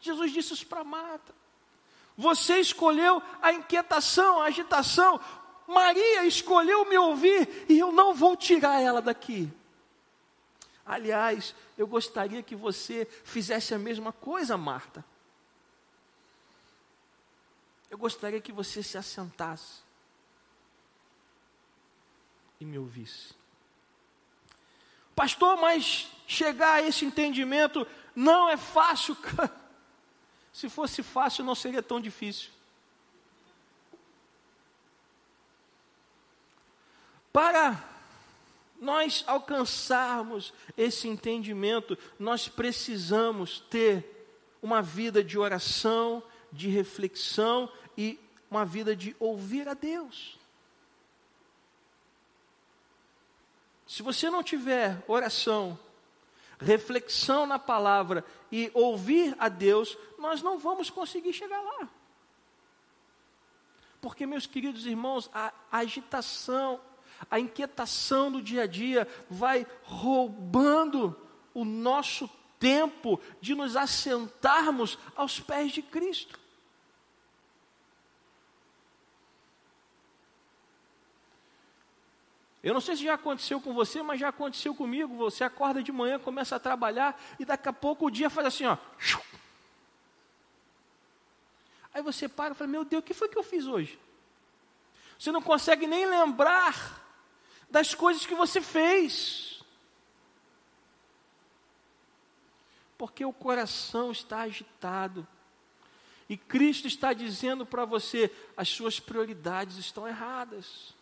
Jesus 0.00 0.32
disse 0.32 0.52
isso 0.54 0.66
para 0.66 0.82
Marta. 0.82 1.32
Você 2.16 2.58
escolheu 2.58 3.22
a 3.40 3.52
inquietação, 3.52 4.42
a 4.42 4.46
agitação. 4.46 5.20
Maria 5.72 6.24
escolheu 6.24 6.88
me 6.88 6.96
ouvir 6.98 7.66
e 7.68 7.78
eu 7.78 7.90
não 7.90 8.14
vou 8.14 8.36
tirar 8.36 8.80
ela 8.80 9.00
daqui. 9.00 9.50
Aliás, 10.84 11.54
eu 11.78 11.86
gostaria 11.86 12.42
que 12.42 12.56
você 12.56 13.06
fizesse 13.24 13.74
a 13.74 13.78
mesma 13.78 14.12
coisa, 14.12 14.56
Marta. 14.56 15.04
Eu 17.90 17.98
gostaria 17.98 18.40
que 18.40 18.52
você 18.52 18.82
se 18.82 18.96
assentasse 18.96 19.82
e 22.60 22.64
me 22.64 22.78
ouvisse. 22.78 23.34
Pastor, 25.14 25.56
mas 25.58 26.10
chegar 26.26 26.74
a 26.74 26.82
esse 26.82 27.04
entendimento 27.04 27.86
não 28.14 28.48
é 28.48 28.56
fácil. 28.56 29.16
Se 30.52 30.68
fosse 30.68 31.02
fácil, 31.02 31.44
não 31.44 31.54
seria 31.54 31.82
tão 31.82 32.00
difícil. 32.00 32.50
Para 37.32 37.82
nós 38.80 39.24
alcançarmos 39.26 40.52
esse 40.76 41.08
entendimento, 41.08 41.96
nós 42.18 42.48
precisamos 42.48 43.60
ter 43.60 44.04
uma 44.60 44.82
vida 44.82 45.22
de 45.22 45.38
oração, 45.38 46.22
de 46.50 46.68
reflexão 46.68 47.70
e 47.96 48.18
uma 48.50 48.64
vida 48.64 48.94
de 48.94 49.16
ouvir 49.18 49.68
a 49.68 49.74
Deus. 49.74 50.38
Se 53.86 54.02
você 54.02 54.28
não 54.30 54.42
tiver 54.42 55.02
oração, 55.06 55.78
reflexão 56.58 57.46
na 57.46 57.58
palavra 57.58 58.24
e 58.50 58.70
ouvir 58.74 59.34
a 59.38 59.48
Deus, 59.48 59.96
nós 60.18 60.42
não 60.42 60.58
vamos 60.58 60.90
conseguir 60.90 61.32
chegar 61.32 61.60
lá. 61.60 61.88
Porque, 64.00 64.26
meus 64.26 64.46
queridos 64.46 64.86
irmãos, 64.86 65.30
a 65.32 65.52
agitação, 65.70 66.80
a 67.30 67.38
inquietação 67.38 68.30
do 68.30 68.42
dia 68.42 68.62
a 68.62 68.66
dia 68.66 69.06
vai 69.28 69.66
roubando 69.82 71.16
o 71.54 71.64
nosso 71.64 72.28
tempo 72.58 73.20
de 73.40 73.54
nos 73.54 73.76
assentarmos 73.76 74.98
aos 75.16 75.40
pés 75.40 75.72
de 75.72 75.82
Cristo. 75.82 76.40
Eu 82.62 82.72
não 82.72 82.80
sei 82.80 82.96
se 82.96 83.02
já 83.02 83.14
aconteceu 83.14 83.60
com 83.60 83.74
você, 83.74 84.02
mas 84.02 84.20
já 84.20 84.28
aconteceu 84.28 84.72
comigo. 84.72 85.16
Você 85.16 85.42
acorda 85.42 85.82
de 85.82 85.90
manhã, 85.90 86.18
começa 86.20 86.54
a 86.54 86.60
trabalhar 86.60 87.20
e 87.38 87.44
daqui 87.44 87.68
a 87.68 87.72
pouco 87.72 88.06
o 88.06 88.10
dia 88.10 88.30
faz 88.30 88.46
assim, 88.46 88.66
ó. 88.66 88.78
Aí 91.92 92.00
você 92.02 92.28
para 92.28 92.54
e 92.54 92.56
fala: 92.56 92.70
Meu 92.70 92.84
Deus, 92.84 93.02
o 93.02 93.04
que 93.04 93.12
foi 93.12 93.28
que 93.28 93.36
eu 93.36 93.42
fiz 93.42 93.66
hoje? 93.66 93.98
Você 95.18 95.32
não 95.32 95.42
consegue 95.42 95.86
nem 95.86 96.06
lembrar 96.06 97.01
das 97.72 97.94
coisas 97.94 98.26
que 98.26 98.34
você 98.34 98.60
fez. 98.60 99.64
Porque 102.98 103.24
o 103.24 103.32
coração 103.32 104.12
está 104.12 104.42
agitado. 104.42 105.26
E 106.28 106.36
Cristo 106.36 106.86
está 106.86 107.14
dizendo 107.14 107.64
para 107.64 107.86
você: 107.86 108.30
as 108.54 108.68
suas 108.68 109.00
prioridades 109.00 109.78
estão 109.78 110.06
erradas. 110.06 110.94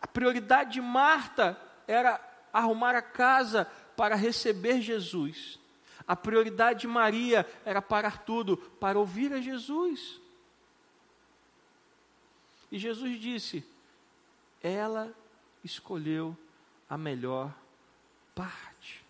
A 0.00 0.06
prioridade 0.06 0.74
de 0.74 0.80
Marta 0.80 1.60
era 1.86 2.20
arrumar 2.52 2.94
a 2.94 3.02
casa 3.02 3.64
para 3.96 4.14
receber 4.14 4.80
Jesus. 4.80 5.58
A 6.06 6.14
prioridade 6.14 6.82
de 6.82 6.86
Maria 6.86 7.44
era 7.64 7.82
parar 7.82 8.18
tudo 8.24 8.56
para 8.56 8.96
ouvir 8.96 9.32
a 9.32 9.40
Jesus. 9.40 10.20
E 12.70 12.78
Jesus 12.78 13.20
disse: 13.20 13.66
ela 14.62 15.12
escolheu 15.64 16.36
a 16.88 16.96
melhor 16.96 17.52
parte. 18.34 19.04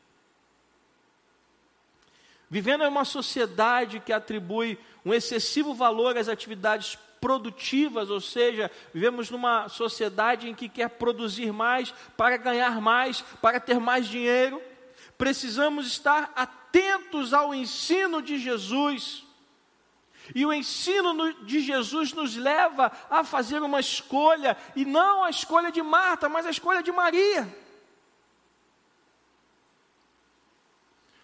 Vivendo 2.50 2.82
em 2.84 2.88
uma 2.88 3.04
sociedade 3.04 4.00
que 4.00 4.12
atribui 4.12 4.78
um 5.04 5.12
excessivo 5.12 5.74
valor 5.74 6.16
às 6.16 6.28
atividades 6.28 6.98
produtivas, 7.20 8.10
ou 8.10 8.20
seja, 8.20 8.70
vivemos 8.94 9.30
numa 9.30 9.68
sociedade 9.68 10.48
em 10.48 10.54
que 10.54 10.68
quer 10.68 10.88
produzir 10.88 11.52
mais 11.52 11.92
para 12.16 12.36
ganhar 12.36 12.80
mais, 12.80 13.20
para 13.42 13.60
ter 13.60 13.78
mais 13.78 14.06
dinheiro. 14.06 14.62
Precisamos 15.18 15.86
estar 15.86 16.32
atentos 16.34 17.34
ao 17.34 17.54
ensino 17.54 18.22
de 18.22 18.38
Jesus. 18.38 19.27
E 20.34 20.44
o 20.44 20.52
ensino 20.52 21.32
de 21.44 21.60
Jesus 21.60 22.12
nos 22.12 22.36
leva 22.36 22.92
a 23.10 23.24
fazer 23.24 23.62
uma 23.62 23.80
escolha, 23.80 24.56
e 24.76 24.84
não 24.84 25.24
a 25.24 25.30
escolha 25.30 25.72
de 25.72 25.82
Marta, 25.82 26.28
mas 26.28 26.46
a 26.46 26.50
escolha 26.50 26.82
de 26.82 26.92
Maria. 26.92 27.48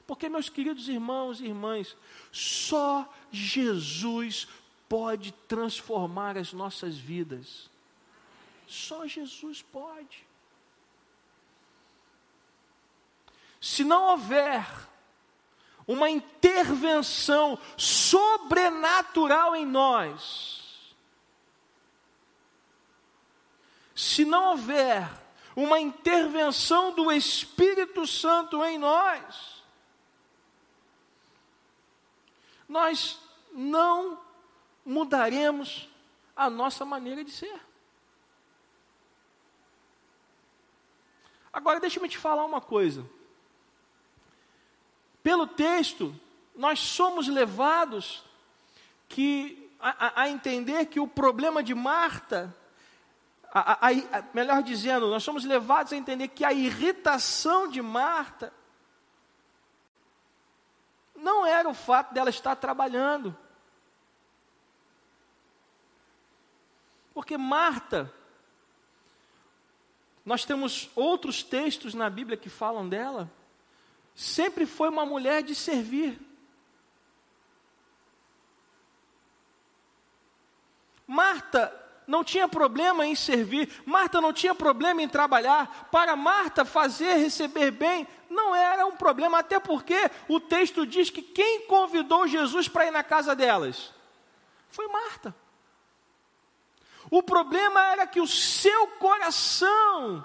Porque, 0.06 0.28
meus 0.28 0.48
queridos 0.48 0.88
irmãos 0.88 1.40
e 1.40 1.46
irmãs, 1.46 1.96
só 2.30 3.10
Jesus 3.30 4.46
pode 4.88 5.32
transformar 5.48 6.36
as 6.36 6.52
nossas 6.52 6.96
vidas. 6.96 7.70
Só 8.66 9.06
Jesus 9.06 9.62
pode. 9.62 10.26
Se 13.60 13.82
não 13.82 14.10
houver 14.10 14.66
uma 15.86 16.08
intervenção 16.08 17.58
sobrenatural 17.76 19.54
em 19.54 19.66
nós, 19.66 20.94
se 23.94 24.24
não 24.24 24.50
houver 24.50 25.08
uma 25.54 25.78
intervenção 25.78 26.92
do 26.92 27.12
Espírito 27.12 28.06
Santo 28.06 28.64
em 28.64 28.76
nós, 28.76 29.62
nós 32.68 33.20
não 33.52 34.18
mudaremos 34.84 35.88
a 36.34 36.50
nossa 36.50 36.84
maneira 36.84 37.22
de 37.22 37.30
ser. 37.30 37.60
Agora, 41.52 41.78
deixa-me 41.78 42.08
te 42.08 42.18
falar 42.18 42.44
uma 42.44 42.60
coisa. 42.60 43.08
Pelo 45.24 45.46
texto, 45.46 46.14
nós 46.54 46.78
somos 46.78 47.28
levados 47.28 48.22
que, 49.08 49.70
a, 49.80 50.20
a 50.24 50.28
entender 50.28 50.84
que 50.84 51.00
o 51.00 51.08
problema 51.08 51.62
de 51.62 51.74
Marta, 51.74 52.54
a, 53.50 53.88
a, 53.88 53.90
melhor 54.34 54.62
dizendo, 54.62 55.08
nós 55.08 55.22
somos 55.22 55.42
levados 55.46 55.94
a 55.94 55.96
entender 55.96 56.28
que 56.28 56.44
a 56.44 56.52
irritação 56.52 57.66
de 57.66 57.80
Marta 57.80 58.52
não 61.16 61.46
era 61.46 61.70
o 61.70 61.74
fato 61.74 62.12
dela 62.12 62.28
estar 62.28 62.54
trabalhando. 62.56 63.34
Porque 67.14 67.38
Marta, 67.38 68.12
nós 70.22 70.44
temos 70.44 70.90
outros 70.94 71.42
textos 71.42 71.94
na 71.94 72.10
Bíblia 72.10 72.36
que 72.36 72.50
falam 72.50 72.86
dela, 72.86 73.32
sempre 74.14 74.66
foi 74.66 74.88
uma 74.88 75.04
mulher 75.04 75.42
de 75.42 75.54
servir. 75.54 76.20
Marta 81.06 81.80
não 82.06 82.22
tinha 82.22 82.46
problema 82.46 83.06
em 83.06 83.14
servir, 83.14 83.82
Marta 83.84 84.20
não 84.20 84.32
tinha 84.32 84.54
problema 84.54 85.02
em 85.02 85.08
trabalhar. 85.08 85.88
Para 85.90 86.14
Marta, 86.16 86.64
fazer, 86.64 87.14
receber 87.14 87.70
bem, 87.70 88.06
não 88.28 88.54
era 88.54 88.86
um 88.86 88.96
problema, 88.96 89.38
até 89.38 89.58
porque 89.58 90.10
o 90.28 90.38
texto 90.40 90.86
diz 90.86 91.10
que 91.10 91.22
quem 91.22 91.66
convidou 91.66 92.26
Jesus 92.26 92.68
para 92.68 92.86
ir 92.86 92.90
na 92.90 93.02
casa 93.02 93.34
delas 93.34 93.92
foi 94.68 94.88
Marta. 94.88 95.34
O 97.10 97.22
problema 97.22 97.80
era 97.92 98.06
que 98.06 98.20
o 98.20 98.26
seu 98.26 98.88
coração 98.88 100.24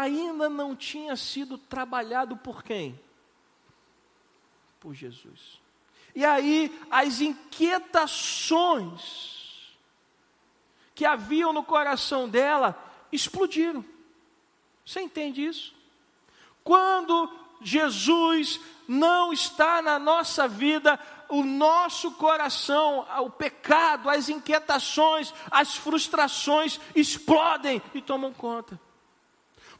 ainda 0.00 0.48
não 0.48 0.74
tinha 0.74 1.16
sido 1.16 1.56
trabalhado 1.56 2.36
por 2.36 2.62
quem? 2.62 2.98
Por 4.80 4.94
Jesus. 4.94 5.60
E 6.14 6.24
aí 6.24 6.76
as 6.90 7.20
inquietações 7.20 9.34
que 10.94 11.04
haviam 11.04 11.52
no 11.52 11.64
coração 11.64 12.28
dela 12.28 12.78
explodiram. 13.10 13.84
Você 14.84 15.00
entende 15.00 15.44
isso? 15.44 15.74
Quando 16.62 17.28
Jesus 17.60 18.60
não 18.86 19.32
está 19.32 19.82
na 19.82 19.98
nossa 19.98 20.46
vida, 20.46 21.00
o 21.28 21.42
nosso 21.42 22.12
coração, 22.12 23.06
o 23.20 23.30
pecado, 23.30 24.08
as 24.08 24.28
inquietações, 24.28 25.34
as 25.50 25.74
frustrações 25.74 26.78
explodem 26.94 27.82
e 27.94 28.00
tomam 28.00 28.32
conta. 28.32 28.78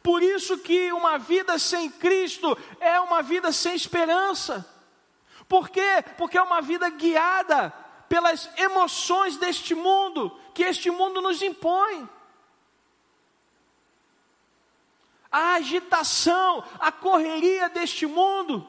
Por 0.04 0.22
isso 0.22 0.58
que 0.58 0.92
uma 0.92 1.16
vida 1.16 1.58
sem 1.58 1.90
Cristo 1.90 2.54
é 2.78 3.00
uma 3.00 3.22
vida 3.22 3.50
sem 3.50 3.74
esperança. 3.74 4.70
Por 5.48 5.70
quê? 5.70 6.04
Porque 6.18 6.36
é 6.36 6.42
uma 6.42 6.60
vida 6.60 6.90
guiada 6.90 7.70
pelas 8.06 8.50
emoções 8.58 9.38
deste 9.38 9.74
mundo, 9.74 10.38
que 10.52 10.62
este 10.62 10.90
mundo 10.90 11.22
nos 11.22 11.40
impõe. 11.40 12.06
A 15.32 15.54
agitação, 15.54 16.62
a 16.78 16.92
correria 16.92 17.70
deste 17.70 18.06
mundo, 18.06 18.68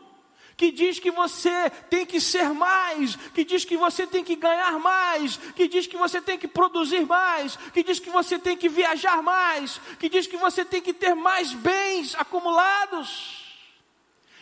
que 0.58 0.72
diz 0.72 1.00
que 1.00 1.12
você 1.12 1.70
tem 1.90 2.06
que 2.06 2.20
ser 2.22 2.50
mais, 2.50 3.16
que 3.16 3.44
diz 3.44 3.66
que 3.66 3.76
você 3.76 4.08
tem 4.08 4.24
que 4.24 4.36
ganhar 4.36 4.80
mais, 4.80 5.38
que 5.38 5.68
diz 5.68 5.86
que 5.86 5.98
você 5.98 6.22
tem 6.22 6.38
que 6.38 6.48
produzir 6.48 7.06
mais, 7.06 7.58
que 7.74 7.84
diz 7.84 8.00
que 8.00 8.10
você 8.10 8.40
tem 8.40 8.56
que 8.56 8.70
viajar 8.70 9.22
mais, 9.22 9.80
que 10.00 10.08
diz 10.08 10.28
que 10.28 10.38
você 10.38 10.64
tem 10.64 10.82
que 10.82 10.94
ter 10.94 11.14
mais 11.14 11.54
bens 11.54 12.16
acumulados. 12.16 13.44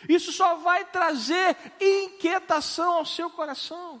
Isso 0.08 0.32
só 0.32 0.56
vai 0.56 0.84
trazer 0.84 1.56
inquietação 1.80 2.98
ao 2.98 3.06
seu 3.06 3.28
coração. 3.30 4.00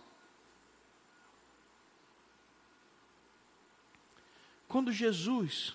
Quando 4.68 4.92
Jesus 4.92 5.74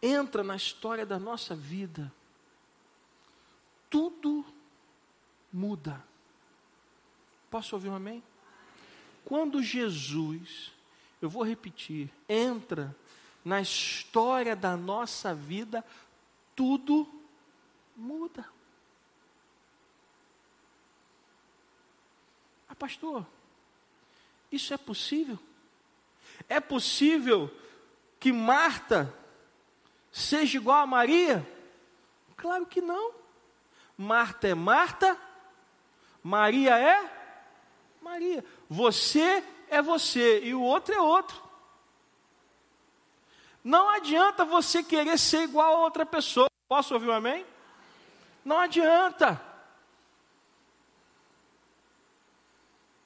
entra 0.00 0.44
na 0.44 0.56
história 0.56 1.04
da 1.04 1.18
nossa 1.18 1.54
vida, 1.54 2.12
tudo 3.90 4.44
muda. 5.52 6.04
Posso 7.50 7.76
ouvir 7.76 7.88
um 7.88 7.94
amém? 7.94 8.22
Quando 9.24 9.62
Jesus, 9.62 10.72
eu 11.20 11.28
vou 11.28 11.42
repetir, 11.42 12.10
entra 12.28 12.94
na 13.44 13.60
história 13.60 14.54
da 14.54 14.76
nossa 14.76 15.34
vida, 15.34 15.84
tudo 16.54 17.08
muda. 17.96 18.46
Ah, 22.68 22.74
pastor, 22.74 23.26
isso 24.50 24.74
é 24.74 24.76
possível? 24.76 25.38
É 26.48 26.60
possível 26.60 27.50
que 28.18 28.32
Marta 28.32 29.12
seja 30.12 30.58
igual 30.58 30.82
a 30.82 30.86
Maria? 30.86 31.46
Claro 32.36 32.66
que 32.66 32.80
não. 32.80 33.25
Marta 33.96 34.48
é 34.48 34.54
Marta, 34.54 35.18
Maria 36.22 36.78
é 36.78 37.10
Maria. 38.00 38.44
Você 38.68 39.42
é 39.68 39.80
você 39.80 40.40
e 40.44 40.54
o 40.54 40.62
outro 40.62 40.94
é 40.94 41.00
outro. 41.00 41.42
Não 43.64 43.88
adianta 43.88 44.44
você 44.44 44.82
querer 44.82 45.18
ser 45.18 45.42
igual 45.42 45.74
a 45.74 45.78
outra 45.80 46.06
pessoa. 46.06 46.48
Posso 46.68 46.94
ouvir 46.94 47.08
um 47.08 47.12
amém? 47.12 47.44
Não 48.44 48.58
adianta. 48.58 49.40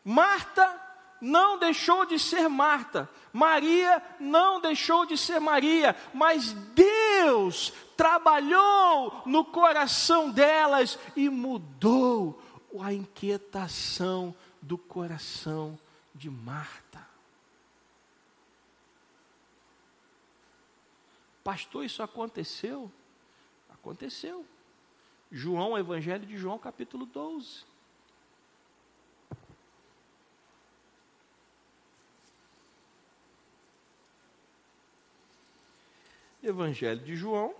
Marta 0.04 0.89
não 1.20 1.58
deixou 1.58 2.06
de 2.06 2.18
ser 2.18 2.48
Marta, 2.48 3.08
Maria 3.32 4.02
não 4.18 4.60
deixou 4.60 5.04
de 5.04 5.16
ser 5.16 5.40
Maria, 5.40 5.94
mas 6.12 6.52
Deus 6.52 7.72
trabalhou 7.96 9.22
no 9.26 9.44
coração 9.44 10.30
delas 10.30 10.98
e 11.14 11.28
mudou 11.28 12.40
a 12.80 12.92
inquietação 12.92 14.34
do 14.62 14.78
coração 14.78 15.78
de 16.14 16.30
Marta. 16.30 17.06
Pastor, 21.42 21.84
isso 21.84 22.02
aconteceu? 22.02 22.90
Aconteceu. 23.68 24.44
João, 25.32 25.78
Evangelho 25.78 26.26
de 26.26 26.36
João, 26.36 26.58
capítulo 26.58 27.06
12. 27.06 27.69
Evangelho 36.42 37.04
de 37.04 37.14
João, 37.14 37.54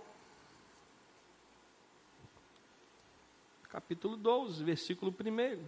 capítulo 3.69 4.17
12, 4.17 4.63
versículo 4.63 5.13
1. 5.13 5.67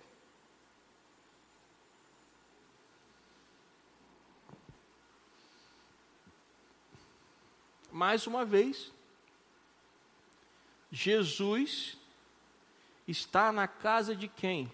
Mais 7.91 8.25
uma 8.25 8.43
vez, 8.43 8.91
Jesus 10.91 11.95
está 13.07 13.51
na 13.51 13.67
casa 13.67 14.15
de 14.15 14.27
quem? 14.27 14.71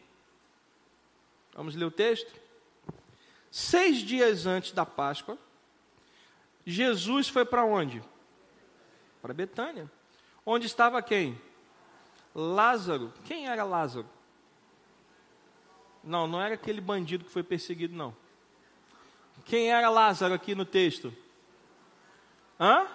Vamos 1.53 1.75
ler 1.75 1.83
o 1.83 1.91
texto? 1.91 2.33
Seis 3.51 3.97
dias 3.97 4.45
antes 4.45 4.71
da 4.71 4.85
Páscoa, 4.85 5.37
Jesus 6.65 7.27
foi 7.27 7.43
para 7.43 7.65
onde? 7.65 8.01
Para 9.21 9.33
Betânia. 9.33 9.89
Onde 10.45 10.65
estava 10.65 11.01
quem? 11.01 11.39
Lázaro. 12.33 13.13
Quem 13.25 13.47
era 13.47 13.63
Lázaro? 13.63 14.07
Não, 16.03 16.27
não 16.27 16.41
era 16.41 16.55
aquele 16.55 16.79
bandido 16.79 17.25
que 17.25 17.31
foi 17.31 17.43
perseguido, 17.43 17.95
não. 17.95 18.15
Quem 19.45 19.71
era 19.71 19.89
Lázaro 19.89 20.33
aqui 20.33 20.55
no 20.55 20.65
texto? 20.65 21.13
Hã? 22.59 22.85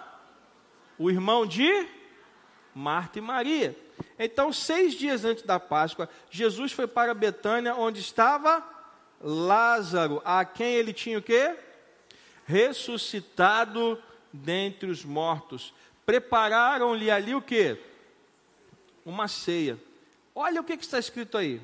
O 0.97 1.09
irmão 1.11 1.45
de 1.45 1.87
Marta 2.73 3.19
e 3.19 3.21
Maria. 3.21 3.77
Então, 4.17 4.51
seis 4.51 4.93
dias 4.93 5.23
antes 5.23 5.43
da 5.43 5.59
Páscoa, 5.59 6.09
Jesus 6.29 6.71
foi 6.71 6.87
para 6.87 7.13
Betânia, 7.13 7.75
onde 7.75 7.99
estava 7.99 8.63
Lázaro, 9.21 10.21
a 10.25 10.43
quem 10.43 10.73
ele 10.73 10.93
tinha 10.93 11.17
o 11.17 11.21
quê? 11.21 11.55
Ressuscitado 12.45 14.01
dentre 14.31 14.89
os 14.89 15.03
mortos. 15.03 15.73
Prepararam-lhe 16.05 17.09
ali 17.09 17.33
o 17.33 17.41
quê? 17.41 17.77
uma 19.05 19.27
ceia. 19.27 19.79
Olha 20.33 20.59
o 20.59 20.63
que, 20.63 20.75
que 20.75 20.83
está 20.83 20.97
escrito 20.97 21.37
aí. 21.37 21.61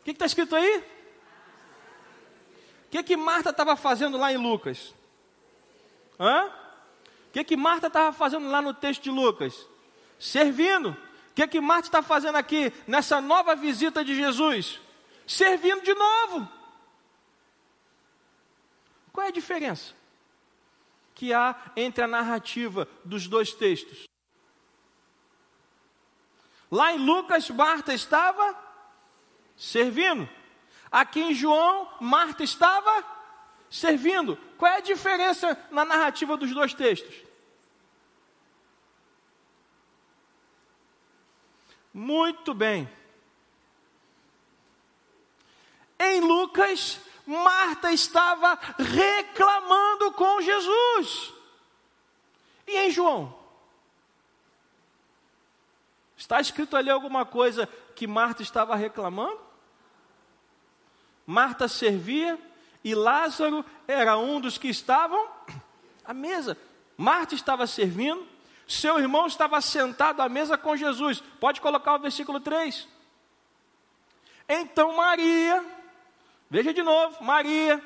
O 0.00 0.04
que, 0.04 0.04
que 0.04 0.10
está 0.12 0.24
escrito 0.26 0.56
aí? 0.56 0.78
O 2.86 2.90
que, 2.90 3.02
que 3.02 3.16
Marta 3.16 3.50
estava 3.50 3.76
fazendo 3.76 4.16
lá 4.16 4.32
em 4.32 4.38
Lucas? 4.38 4.94
Hã? 6.18 6.46
O 6.46 7.32
que, 7.32 7.44
que 7.44 7.56
Marta 7.56 7.88
estava 7.88 8.12
fazendo 8.12 8.48
lá 8.48 8.62
no 8.62 8.72
texto 8.72 9.02
de 9.02 9.10
Lucas? 9.10 9.68
Servindo. 10.18 10.90
O 10.90 11.34
que, 11.34 11.46
que 11.46 11.60
Marta 11.60 11.88
está 11.88 12.02
fazendo 12.02 12.36
aqui 12.36 12.72
nessa 12.86 13.20
nova 13.20 13.54
visita 13.54 14.02
de 14.02 14.16
Jesus? 14.16 14.80
Servindo 15.26 15.82
de 15.82 15.92
novo. 15.92 16.48
Qual 19.12 19.26
é 19.26 19.28
a 19.28 19.32
diferença 19.32 19.94
que 21.16 21.32
há 21.32 21.56
entre 21.74 22.04
a 22.04 22.06
narrativa 22.06 22.86
dos 23.02 23.26
dois 23.26 23.52
textos? 23.52 24.06
Lá 26.70 26.92
em 26.92 26.98
Lucas, 26.98 27.48
Marta 27.48 27.94
estava 27.94 28.54
servindo. 29.56 30.28
Aqui 30.92 31.20
em 31.20 31.34
João, 31.34 31.90
Marta 32.00 32.44
estava 32.44 33.02
servindo. 33.70 34.36
Qual 34.58 34.70
é 34.70 34.76
a 34.76 34.80
diferença 34.80 35.58
na 35.70 35.86
narrativa 35.86 36.36
dos 36.36 36.52
dois 36.52 36.74
textos? 36.74 37.14
Muito 41.94 42.52
bem. 42.52 42.86
Em 45.98 46.20
Lucas, 46.20 47.00
Marta 47.26 47.92
estava 47.92 48.58
reclamando 48.78 50.12
com 50.12 50.40
Jesus. 50.40 51.32
E 52.66 52.76
em 52.76 52.90
João? 52.90 53.36
Está 56.16 56.40
escrito 56.40 56.76
ali 56.76 56.88
alguma 56.88 57.26
coisa 57.26 57.68
que 57.94 58.06
Marta 58.06 58.42
estava 58.42 58.76
reclamando? 58.76 59.40
Marta 61.26 61.66
servia 61.66 62.38
e 62.84 62.94
Lázaro 62.94 63.64
era 63.88 64.16
um 64.16 64.40
dos 64.40 64.56
que 64.56 64.68
estavam 64.68 65.28
à 66.04 66.14
mesa. 66.14 66.56
Marta 66.96 67.34
estava 67.34 67.66
servindo, 67.66 68.26
seu 68.66 68.98
irmão 68.98 69.26
estava 69.26 69.60
sentado 69.60 70.22
à 70.22 70.28
mesa 70.28 70.56
com 70.56 70.76
Jesus. 70.76 71.20
Pode 71.40 71.60
colocar 71.60 71.94
o 71.96 71.98
versículo 71.98 72.40
3. 72.40 72.88
Então 74.48 74.96
Maria 74.96 75.64
Veja 76.48 76.72
de 76.72 76.82
novo, 76.82 77.22
Maria, 77.22 77.82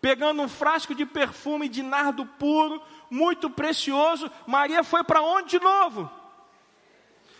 pegando 0.00 0.42
um 0.42 0.48
frasco 0.48 0.94
de 0.94 1.06
perfume 1.06 1.68
de 1.68 1.82
nardo 1.82 2.26
puro, 2.26 2.82
muito 3.08 3.48
precioso, 3.48 4.30
Maria 4.46 4.82
foi 4.82 5.04
para 5.04 5.22
onde 5.22 5.58
de 5.58 5.64
novo? 5.64 6.10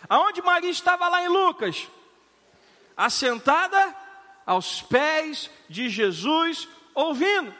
Aonde 0.08 0.40
Maria 0.42 0.70
estava 0.70 1.08
lá 1.08 1.22
em 1.24 1.28
Lucas? 1.28 1.88
Assentada 2.96 3.94
aos 4.44 4.80
pés 4.82 5.50
de 5.68 5.88
Jesus, 5.88 6.68
ouvindo. 6.94 7.52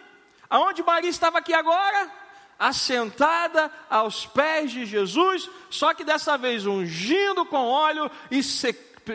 Aonde 0.49 0.83
Maria 0.83 1.11
estava 1.11 1.39
aqui 1.39 1.53
agora? 1.53 2.11
Assentada 2.59 3.71
aos 3.91 4.25
pés 4.27 4.71
de 4.71 4.87
Jesus, 4.87 5.51
só 5.69 5.93
que 5.93 6.05
dessa 6.05 6.39
vez 6.39 6.65
ungindo 6.65 7.45
com 7.45 7.67
óleo 7.67 8.11
e 8.31 8.43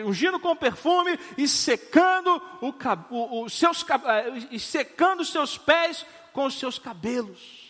ungindo 0.00 0.40
com 0.40 0.56
perfume 0.56 1.18
e 1.36 1.46
secando 1.46 2.40
o, 2.60 2.72
o, 3.10 3.44
os 3.44 3.52
seus 3.52 3.84
eh, 3.88 4.48
e 4.50 4.58
secando 4.58 5.20
os 5.20 5.30
seus 5.30 5.58
pés 5.58 6.06
com 6.32 6.46
os 6.46 6.58
seus 6.58 6.78
cabelos. 6.78 7.60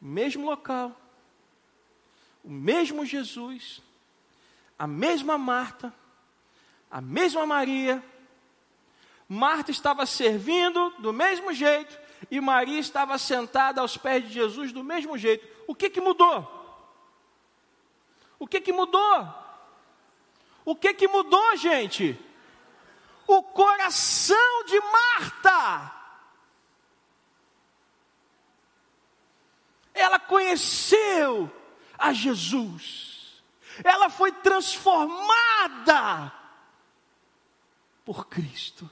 Mesmo 0.00 0.46
local, 0.46 0.94
o 2.44 2.50
mesmo 2.50 3.04
Jesus, 3.04 3.82
a 4.78 4.86
mesma 4.86 5.38
Marta, 5.38 5.92
a 6.90 7.00
mesma 7.00 7.46
Maria. 7.46 8.02
Marta 9.28 9.72
estava 9.72 10.06
servindo 10.06 10.90
do 10.98 11.12
mesmo 11.12 11.52
jeito 11.52 11.98
e 12.30 12.40
Maria 12.40 12.78
estava 12.78 13.18
sentada 13.18 13.80
aos 13.80 13.96
pés 13.96 14.24
de 14.24 14.32
Jesus 14.32 14.72
do 14.72 14.84
mesmo 14.84 15.18
jeito. 15.18 15.46
O 15.66 15.74
que 15.74 15.90
que 15.90 16.00
mudou? 16.00 16.55
O 18.38 18.46
que 18.46 18.60
que 18.60 18.72
mudou? 18.72 19.34
O 20.64 20.74
que 20.74 20.94
que 20.94 21.08
mudou, 21.08 21.56
gente? 21.56 22.18
O 23.26 23.42
coração 23.42 24.64
de 24.66 24.80
Marta. 24.80 25.92
Ela 29.94 30.18
conheceu 30.18 31.50
a 31.98 32.12
Jesus. 32.12 33.42
Ela 33.82 34.10
foi 34.10 34.32
transformada 34.32 36.32
por 38.04 38.28
Cristo. 38.28 38.88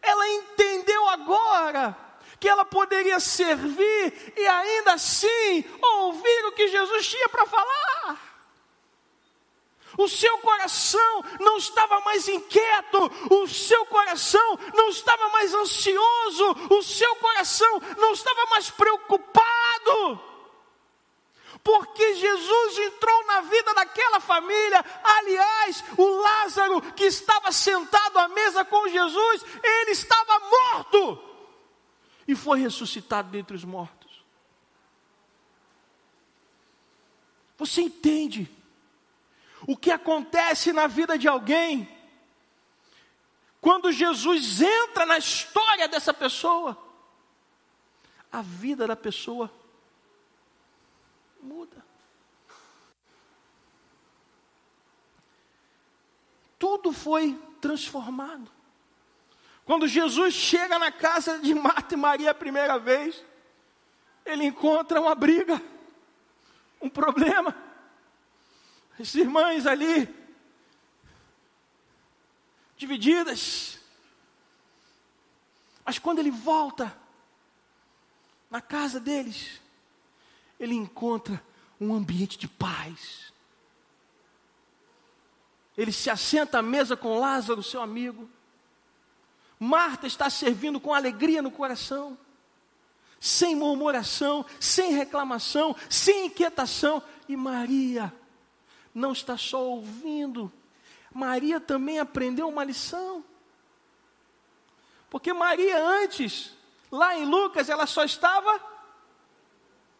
Ela 0.00 0.28
entendeu 0.28 1.08
agora 1.08 1.96
que 2.42 2.48
ela 2.48 2.64
poderia 2.64 3.20
servir 3.20 4.32
e 4.36 4.44
ainda 4.48 4.94
assim 4.94 5.64
ouvir 5.80 6.46
o 6.46 6.50
que 6.50 6.66
Jesus 6.66 7.08
tinha 7.08 7.28
para 7.28 7.46
falar. 7.46 8.18
O 9.96 10.08
seu 10.08 10.36
coração 10.38 11.24
não 11.38 11.56
estava 11.56 12.00
mais 12.00 12.26
inquieto, 12.26 12.98
o 13.30 13.46
seu 13.46 13.86
coração 13.86 14.58
não 14.74 14.88
estava 14.88 15.28
mais 15.28 15.54
ansioso, 15.54 16.56
o 16.68 16.82
seu 16.82 17.14
coração 17.14 17.80
não 17.96 18.12
estava 18.12 18.44
mais 18.46 18.68
preocupado 18.70 20.20
porque 21.62 22.14
Jesus 22.14 22.78
entrou 22.78 23.24
na 23.24 23.42
vida 23.42 23.72
daquela 23.72 24.18
família. 24.18 24.84
Aliás, 25.04 25.84
o 25.96 26.08
Lázaro 26.08 26.82
que 26.96 27.04
estava 27.04 27.52
sentado 27.52 28.18
à 28.18 28.26
mesa 28.26 28.64
com 28.64 28.88
Jesus, 28.88 29.44
ele 29.62 29.92
estava 29.92 30.40
morto 30.40 31.31
e 32.26 32.34
foi 32.34 32.60
ressuscitado 32.60 33.30
dentre 33.30 33.56
os 33.56 33.64
mortos. 33.64 34.24
Você 37.58 37.82
entende 37.82 38.50
o 39.66 39.76
que 39.76 39.90
acontece 39.90 40.72
na 40.72 40.86
vida 40.86 41.16
de 41.16 41.28
alguém 41.28 41.88
quando 43.60 43.92
Jesus 43.92 44.60
entra 44.60 45.06
na 45.06 45.18
história 45.18 45.86
dessa 45.86 46.12
pessoa? 46.12 46.76
A 48.32 48.42
vida 48.42 48.86
da 48.86 48.96
pessoa 48.96 49.52
muda. 51.40 51.84
Tudo 56.58 56.92
foi 56.92 57.40
transformado. 57.60 58.50
Quando 59.72 59.88
Jesus 59.88 60.34
chega 60.34 60.78
na 60.78 60.92
casa 60.92 61.38
de 61.38 61.54
Marta 61.54 61.94
e 61.94 61.96
Maria 61.96 62.32
a 62.32 62.34
primeira 62.34 62.78
vez, 62.78 63.24
ele 64.22 64.44
encontra 64.44 65.00
uma 65.00 65.14
briga, 65.14 65.62
um 66.78 66.90
problema. 66.90 67.56
As 69.00 69.14
irmãs 69.14 69.66
ali, 69.66 70.14
divididas. 72.76 73.78
Mas 75.86 75.98
quando 75.98 76.18
ele 76.18 76.30
volta 76.30 76.94
na 78.50 78.60
casa 78.60 79.00
deles, 79.00 79.58
ele 80.60 80.74
encontra 80.74 81.42
um 81.80 81.94
ambiente 81.94 82.36
de 82.36 82.46
paz. 82.46 83.32
Ele 85.78 85.92
se 85.92 86.10
assenta 86.10 86.58
à 86.58 86.62
mesa 86.62 86.94
com 86.94 87.18
Lázaro, 87.18 87.62
seu 87.62 87.80
amigo. 87.80 88.28
Marta 89.64 90.08
está 90.08 90.28
servindo 90.28 90.80
com 90.80 90.92
alegria 90.92 91.40
no 91.40 91.48
coração, 91.48 92.18
sem 93.20 93.54
murmuração, 93.54 94.44
sem 94.58 94.90
reclamação, 94.90 95.76
sem 95.88 96.26
inquietação. 96.26 97.00
E 97.28 97.36
Maria 97.36 98.12
não 98.92 99.12
está 99.12 99.38
só 99.38 99.62
ouvindo, 99.62 100.52
Maria 101.14 101.60
também 101.60 102.00
aprendeu 102.00 102.48
uma 102.48 102.64
lição. 102.64 103.24
Porque 105.08 105.32
Maria 105.32 105.80
antes, 105.80 106.52
lá 106.90 107.16
em 107.16 107.24
Lucas, 107.24 107.68
ela 107.68 107.86
só 107.86 108.02
estava 108.02 108.60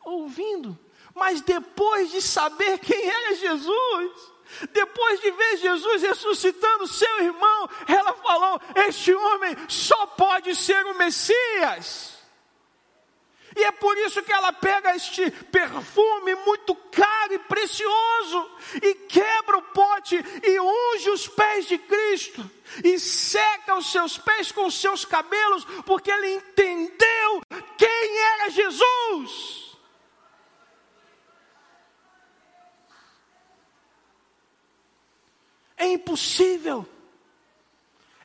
ouvindo. 0.04 0.76
Mas 1.14 1.40
depois 1.40 2.10
de 2.10 2.20
saber 2.20 2.80
quem 2.80 3.08
era 3.08 3.36
Jesus, 3.36 4.31
depois 4.72 5.20
de 5.20 5.30
ver 5.30 5.56
Jesus 5.58 6.02
ressuscitando 6.02 6.86
seu 6.86 7.24
irmão, 7.24 7.68
ela 7.86 8.12
falou: 8.14 8.60
Este 8.88 9.14
homem 9.14 9.56
só 9.68 10.06
pode 10.06 10.54
ser 10.54 10.84
o 10.86 10.94
Messias. 10.94 12.12
E 13.54 13.64
é 13.64 13.70
por 13.70 13.96
isso 13.98 14.22
que 14.22 14.32
ela 14.32 14.52
pega 14.52 14.96
este 14.96 15.30
perfume 15.30 16.34
muito 16.36 16.74
caro 16.74 17.34
e 17.34 17.38
precioso 17.38 18.50
e 18.82 18.94
quebra 18.94 19.58
o 19.58 19.62
pote 19.62 20.16
e 20.42 20.60
unge 20.60 21.10
os 21.10 21.28
pés 21.28 21.66
de 21.66 21.76
Cristo 21.76 22.50
e 22.82 22.98
seca 22.98 23.76
os 23.76 23.92
seus 23.92 24.16
pés 24.16 24.50
com 24.50 24.66
os 24.66 24.80
seus 24.80 25.04
cabelos, 25.04 25.64
porque 25.84 26.10
ele 26.10 26.36
entendeu 26.36 27.42
quem 27.76 28.18
era 28.18 28.50
Jesus. 28.50 29.71
É 35.82 35.88
impossível. 35.88 36.88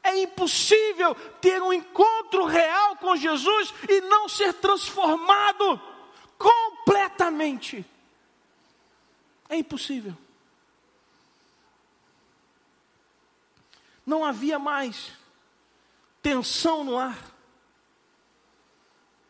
É 0.04 0.16
impossível 0.22 1.16
ter 1.42 1.60
um 1.60 1.74
encontro 1.74 2.46
real 2.46 2.96
com 2.98 3.16
Jesus 3.16 3.74
e 3.90 4.00
não 4.02 4.30
ser 4.30 4.54
transformado 4.54 5.82
completamente. 6.38 7.84
É 9.50 9.58
impossível. 9.58 10.16
Não 14.06 14.24
havia 14.24 14.60
mais 14.60 15.14
tensão 16.22 16.84
no 16.84 16.96
ar. 16.96 17.18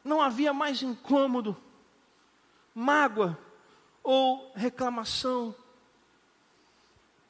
Não 0.03 0.21
havia 0.21 0.51
mais 0.51 0.81
incômodo, 0.81 1.55
mágoa 2.75 3.39
ou 4.03 4.51
reclamação 4.53 5.55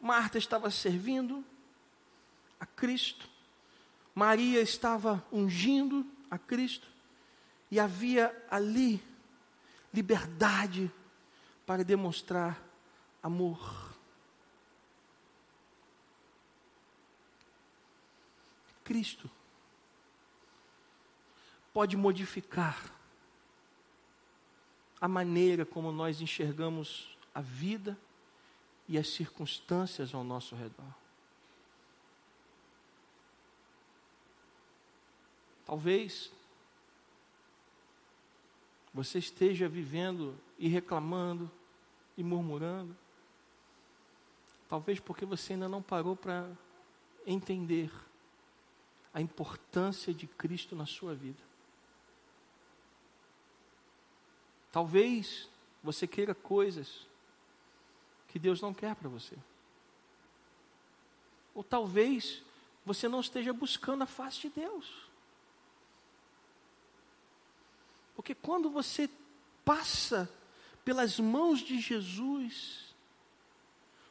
Marta 0.07 0.37
estava 0.37 0.71
servindo 0.71 1.43
a 2.57 2.65
Cristo, 2.65 3.27
Maria 4.15 4.61
estava 4.61 5.21
ungindo 5.29 6.09
a 6.31 6.37
Cristo, 6.37 6.87
e 7.69 7.77
havia 7.77 8.33
ali 8.49 9.03
liberdade 9.93 10.89
para 11.65 11.83
demonstrar 11.83 12.57
amor. 13.21 13.93
Cristo 18.85 19.29
pode 21.73 21.97
modificar 21.97 22.89
a 25.01 25.07
maneira 25.09 25.65
como 25.65 25.91
nós 25.91 26.21
enxergamos 26.21 27.17
a 27.35 27.41
vida 27.41 27.99
e 28.87 28.97
as 28.97 29.07
circunstâncias 29.09 30.13
ao 30.13 30.23
nosso 30.23 30.55
redor. 30.55 30.93
Talvez 35.65 36.31
você 38.93 39.19
esteja 39.19 39.67
vivendo 39.67 40.37
e 40.57 40.67
reclamando 40.67 41.51
e 42.15 42.23
murmurando. 42.23 42.95
Talvez 44.69 44.99
porque 44.99 45.25
você 45.25 45.53
ainda 45.53 45.67
não 45.67 45.81
parou 45.81 46.15
para 46.15 46.49
entender 47.25 47.91
a 49.13 49.21
importância 49.21 50.13
de 50.13 50.27
Cristo 50.27 50.75
na 50.75 50.85
sua 50.85 51.13
vida. 51.13 51.41
Talvez 54.71 55.49
você 55.83 56.05
queira 56.05 56.35
coisas 56.35 57.06
que 58.37 58.39
Deus 58.39 58.61
não 58.61 58.71
quer 58.71 58.95
para 58.95 59.09
você. 59.09 59.35
Ou 61.55 61.63
talvez 61.63 62.43
você 62.85 63.07
não 63.07 63.19
esteja 63.19 63.51
buscando 63.51 64.03
a 64.03 64.05
face 64.05 64.41
de 64.41 64.49
Deus. 64.49 65.09
Porque 68.15 68.35
quando 68.35 68.69
você 68.69 69.09
passa 69.65 70.31
pelas 70.85 71.19
mãos 71.19 71.61
de 71.61 71.79
Jesus, 71.79 72.93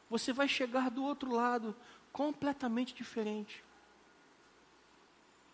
você 0.09 0.33
vai 0.33 0.49
chegar 0.49 0.91
do 0.91 1.05
outro 1.05 1.31
lado 1.31 1.73
completamente 2.11 2.93
diferente. 2.93 3.63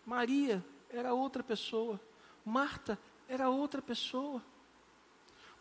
Maria 0.04 0.64
era 0.90 1.14
outra 1.14 1.44
pessoa, 1.44 2.00
Marta 2.44 2.98
era 3.28 3.48
outra 3.48 3.80
pessoa. 3.80 4.42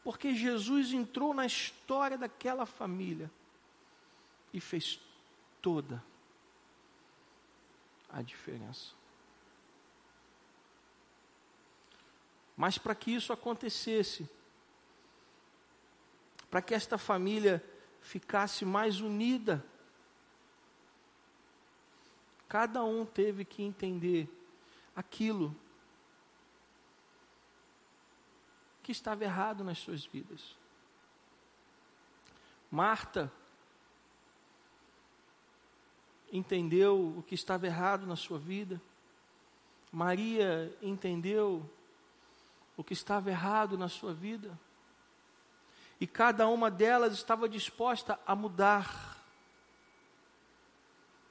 Porque 0.03 0.35
Jesus 0.35 0.91
entrou 0.91 1.33
na 1.33 1.45
história 1.45 2.17
daquela 2.17 2.65
família 2.65 3.31
e 4.53 4.59
fez 4.59 4.99
toda 5.61 6.03
a 8.09 8.21
diferença. 8.21 8.91
Mas 12.55 12.77
para 12.77 12.93
que 12.93 13.11
isso 13.11 13.33
acontecesse, 13.33 14.29
para 16.51 16.61
que 16.61 16.73
esta 16.75 16.97
família 16.97 17.63
ficasse 18.01 18.63
mais 18.65 18.99
unida, 18.99 19.65
cada 22.47 22.83
um 22.83 23.05
teve 23.05 23.43
que 23.43 23.63
entender 23.63 24.29
aquilo 24.95 25.55
que 28.83 28.91
estava 28.91 29.23
errado 29.23 29.63
nas 29.63 29.79
suas 29.79 30.05
vidas. 30.05 30.55
Marta 32.69 33.31
entendeu 36.31 37.15
o 37.17 37.23
que 37.23 37.35
estava 37.35 37.65
errado 37.65 38.05
na 38.05 38.15
sua 38.15 38.37
vida. 38.37 38.81
Maria 39.91 40.75
entendeu 40.81 41.69
o 42.75 42.83
que 42.83 42.93
estava 42.93 43.29
errado 43.29 43.77
na 43.77 43.87
sua 43.87 44.13
vida. 44.13 44.59
E 45.99 46.07
cada 46.07 46.47
uma 46.47 46.69
delas 46.71 47.13
estava 47.13 47.47
disposta 47.47 48.19
a 48.25 48.35
mudar 48.35 49.23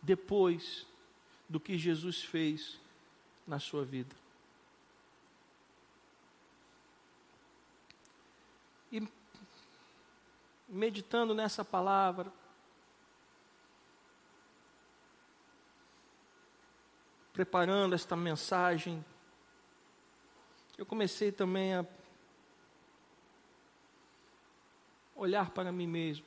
depois 0.01 0.87
do 1.49 1.61
que 1.61 1.77
Jesus 1.77 2.23
fez 2.23 2.81
na 3.47 3.59
sua 3.59 3.85
vida. 3.85 4.15
E 8.91 9.07
meditando 10.73 11.35
nessa 11.35 11.63
palavra, 11.63 12.33
preparando 17.31 17.95
esta 17.95 18.17
mensagem, 18.17 19.05
eu 20.79 20.87
comecei 20.87 21.31
também 21.31 21.75
a 21.75 21.87
olhar 25.15 25.51
para 25.51 25.71
mim 25.71 25.87
mesmo. 25.87 26.27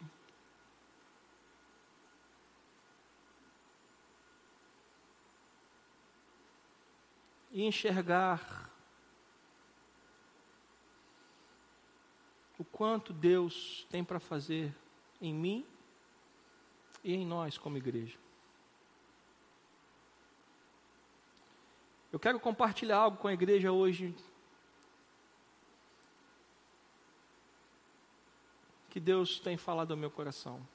E 7.52 7.64
enxergar 7.64 8.65
o 12.66 12.68
quanto 12.72 13.14
Deus 13.14 13.86
tem 13.92 14.04
para 14.04 14.20
fazer 14.20 14.76
em 15.22 15.32
mim 15.34 15.66
e 17.04 17.14
em 17.14 17.24
nós 17.24 17.60
como 17.60 17.78
igreja. 17.78 18.18
Eu 22.12 22.20
quero 22.20 22.40
compartilhar 22.40 22.98
algo 22.98 23.18
com 23.18 23.28
a 23.28 23.34
igreja 23.34 23.72
hoje. 23.72 24.16
Que 28.90 29.00
Deus 29.00 29.40
tem 29.40 29.58
falado 29.58 29.92
ao 29.92 29.98
meu 29.98 30.10
coração. 30.10 30.66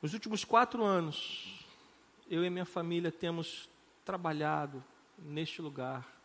Nos 0.00 0.14
últimos 0.14 0.44
quatro 0.44 0.82
anos, 0.82 1.66
eu 2.30 2.42
e 2.44 2.48
minha 2.48 2.64
família 2.64 3.12
temos 3.12 3.68
trabalhado 4.04 4.82
neste 5.18 5.60
lugar 5.60 6.15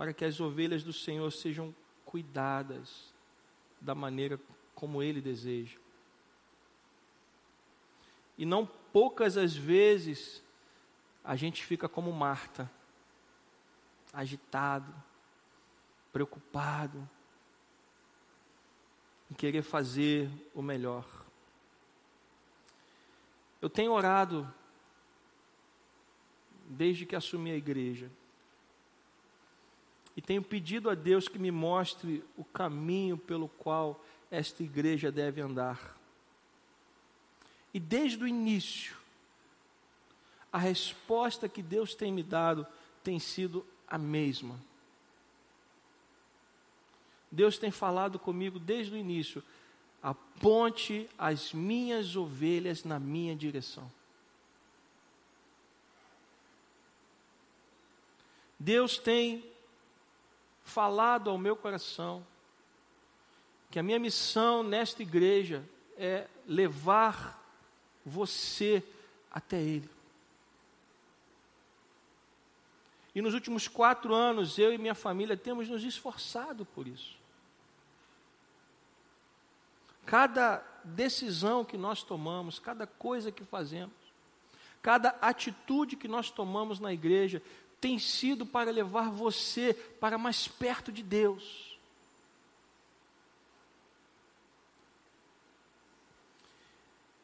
para 0.00 0.14
que 0.14 0.24
as 0.24 0.40
ovelhas 0.40 0.82
do 0.82 0.94
Senhor 0.94 1.30
sejam 1.30 1.74
cuidadas 2.06 3.12
da 3.78 3.94
maneira 3.94 4.40
como 4.74 5.02
Ele 5.02 5.20
deseja. 5.20 5.76
E 8.38 8.46
não 8.46 8.64
poucas 8.64 9.36
as 9.36 9.54
vezes 9.54 10.42
a 11.22 11.36
gente 11.36 11.62
fica 11.62 11.86
como 11.86 12.10
Marta, 12.14 12.70
agitado, 14.10 14.90
preocupado, 16.10 17.06
em 19.30 19.34
querer 19.34 19.60
fazer 19.60 20.30
o 20.54 20.62
melhor. 20.62 21.04
Eu 23.60 23.68
tenho 23.68 23.92
orado 23.92 24.50
desde 26.70 27.04
que 27.04 27.14
assumi 27.14 27.50
a 27.50 27.56
igreja. 27.56 28.10
E 30.20 30.22
tenho 30.22 30.42
pedido 30.42 30.90
a 30.90 30.94
Deus 30.94 31.28
que 31.28 31.38
me 31.38 31.50
mostre 31.50 32.22
o 32.36 32.44
caminho 32.44 33.16
pelo 33.16 33.48
qual 33.48 34.04
esta 34.30 34.62
igreja 34.62 35.10
deve 35.10 35.40
andar. 35.40 35.96
E 37.72 37.80
desde 37.80 38.22
o 38.22 38.28
início, 38.28 38.94
a 40.52 40.58
resposta 40.58 41.48
que 41.48 41.62
Deus 41.62 41.94
tem 41.94 42.12
me 42.12 42.22
dado 42.22 42.66
tem 43.02 43.18
sido 43.18 43.64
a 43.88 43.96
mesma. 43.96 44.60
Deus 47.32 47.56
tem 47.56 47.70
falado 47.70 48.18
comigo 48.18 48.58
desde 48.58 48.92
o 48.92 48.98
início: 48.98 49.42
aponte 50.02 51.08
as 51.16 51.54
minhas 51.54 52.14
ovelhas 52.14 52.84
na 52.84 53.00
minha 53.00 53.34
direção. 53.34 53.90
Deus 58.58 58.98
tem 58.98 59.49
falado 60.70 61.28
ao 61.28 61.36
meu 61.36 61.56
coração 61.56 62.24
que 63.70 63.78
a 63.78 63.82
minha 63.82 63.98
missão 63.98 64.62
nesta 64.62 65.02
igreja 65.02 65.64
é 65.96 66.26
levar 66.46 67.40
você 68.04 68.82
até 69.30 69.60
Ele. 69.60 69.88
E 73.14 73.20
nos 73.20 73.34
últimos 73.34 73.68
quatro 73.68 74.14
anos, 74.14 74.58
eu 74.58 74.72
e 74.72 74.78
minha 74.78 74.94
família 74.94 75.36
temos 75.36 75.68
nos 75.68 75.84
esforçado 75.84 76.64
por 76.64 76.86
isso. 76.86 77.18
Cada 80.06 80.64
decisão 80.82 81.64
que 81.64 81.76
nós 81.76 82.02
tomamos, 82.02 82.58
cada 82.58 82.86
coisa 82.86 83.30
que 83.30 83.44
fazemos, 83.44 83.94
cada 84.82 85.10
atitude 85.20 85.96
que 85.96 86.08
nós 86.08 86.30
tomamos 86.30 86.80
na 86.80 86.92
igreja, 86.92 87.42
tem 87.80 87.98
sido 87.98 88.44
para 88.44 88.70
levar 88.70 89.10
você 89.10 89.72
para 89.72 90.18
mais 90.18 90.46
perto 90.46 90.92
de 90.92 91.02
Deus. 91.02 91.78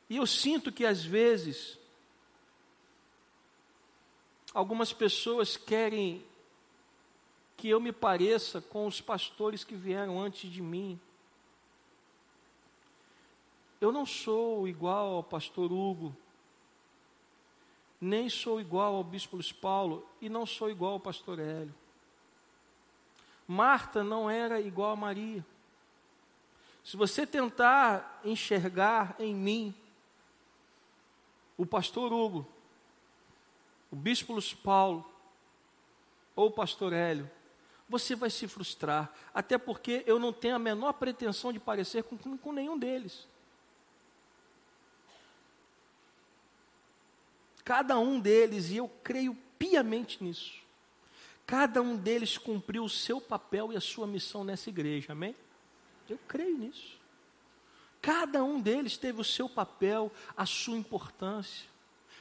E 0.09 0.16
eu 0.16 0.26
sinto 0.26 0.72
que 0.72 0.84
às 0.84 1.04
vezes 1.04 1.78
algumas 4.54 4.92
pessoas 4.92 5.57
querem 5.57 6.24
que 7.57 7.68
eu 7.68 7.80
me 7.80 7.92
pareça 7.92 8.61
com 8.61 8.86
os 8.86 9.00
pastores 9.00 9.64
que 9.64 9.74
vieram 9.74 10.20
antes 10.20 10.50
de 10.50 10.62
mim. 10.62 11.00
Eu 13.80 13.90
não 13.90 14.07
sou 14.07 14.68
igual 14.68 15.14
ao 15.14 15.22
pastor 15.22 15.72
Hugo, 15.72 16.16
nem 18.07 18.28
sou 18.28 18.61
igual 18.61 18.94
ao 18.94 19.04
bispo 19.04 19.36
Luiz 19.36 19.52
Paulo 19.52 20.09
e 20.20 20.28
não 20.28 20.46
sou 20.46 20.70
igual 20.70 20.92
ao 20.92 21.00
pastor 21.00 21.40
Hélio. 21.40 21.74
Marta 23.46 24.04
não 24.04 24.30
era 24.30 24.61
igual 24.61 24.92
a 24.92 24.96
Maria. 24.96 25.44
Se 26.84 26.96
você 26.96 27.26
tentar 27.26 28.20
enxergar 28.24 29.16
em 29.18 29.34
mim 29.34 29.74
o 31.57 31.66
pastor 31.66 32.12
Hugo, 32.12 32.46
o 33.90 33.96
bispo 33.96 34.32
Luiz 34.32 34.54
Paulo 34.54 35.04
ou 36.36 36.46
o 36.46 36.52
pastor 36.52 36.92
Hélio, 36.92 37.28
você 37.88 38.14
vai 38.14 38.30
se 38.30 38.46
frustrar, 38.46 39.12
até 39.34 39.59
porque 39.59 40.04
eu 40.07 40.18
não 40.18 40.32
tenho 40.32 40.57
a 40.57 40.61
menor 40.61 40.92
pretensão 40.92 41.52
de 41.52 41.59
parecer 41.59 42.04
com, 42.04 42.38
com 42.38 42.52
nenhum 42.52 42.78
deles. 42.78 43.26
Cada 47.66 47.98
um 47.98 48.20
deles, 48.20 48.70
e 48.70 48.76
eu 48.76 48.88
creio 49.02 49.36
piamente 49.58 50.22
nisso, 50.22 50.62
cada 51.44 51.82
um 51.82 51.96
deles 51.96 52.38
cumpriu 52.38 52.84
o 52.84 52.88
seu 52.88 53.20
papel 53.20 53.72
e 53.72 53.76
a 53.76 53.80
sua 53.80 54.06
missão 54.06 54.44
nessa 54.44 54.70
igreja, 54.70 55.10
amém? 55.10 55.34
Eu 56.08 56.16
creio 56.28 56.56
nisso. 56.56 56.96
Cada 58.00 58.44
um 58.44 58.60
deles 58.60 58.96
teve 58.96 59.20
o 59.20 59.24
seu 59.24 59.48
papel, 59.48 60.12
a 60.36 60.46
sua 60.46 60.76
importância. 60.76 61.68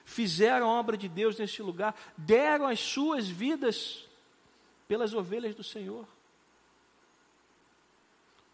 Fizeram 0.03 0.67
a 0.67 0.79
obra 0.79 0.97
de 0.97 1.07
Deus 1.07 1.37
neste 1.37 1.61
lugar, 1.61 1.95
deram 2.17 2.65
as 2.65 2.79
suas 2.79 3.27
vidas 3.27 4.07
pelas 4.87 5.13
ovelhas 5.13 5.53
do 5.53 5.63
Senhor. 5.63 6.07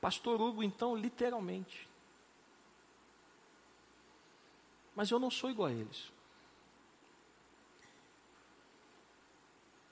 Pastor 0.02 0.42
Hugo, 0.42 0.62
então, 0.62 0.94
literalmente. 0.94 1.88
Mas 4.94 5.10
eu 5.10 5.20
não 5.20 5.32
sou 5.32 5.50
igual 5.50 5.70
a 5.70 5.72
eles. 5.72 6.12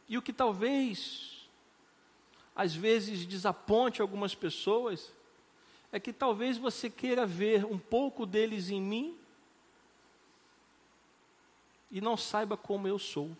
E 0.09 0.17
o 0.17 0.21
que 0.21 0.33
talvez, 0.33 1.47
às 2.55 2.75
vezes, 2.75 3.27
desaponte 3.27 4.01
algumas 4.01 4.33
pessoas, 4.33 5.13
é 5.91 5.99
que 5.99 6.11
talvez 6.11 6.57
você 6.57 6.89
queira 6.89 7.25
ver 7.27 7.63
um 7.63 7.77
pouco 7.77 8.25
deles 8.25 8.69
em 8.69 8.81
mim 8.81 9.17
e 11.91 12.01
não 12.01 12.17
saiba 12.17 12.57
como 12.57 12.87
eu 12.87 12.97
sou. 12.97 13.37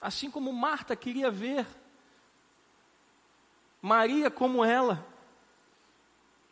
Assim 0.00 0.30
como 0.30 0.52
Marta 0.52 0.94
queria 0.94 1.30
ver 1.30 1.66
Maria 3.82 4.30
como 4.30 4.64
ela. 4.64 5.04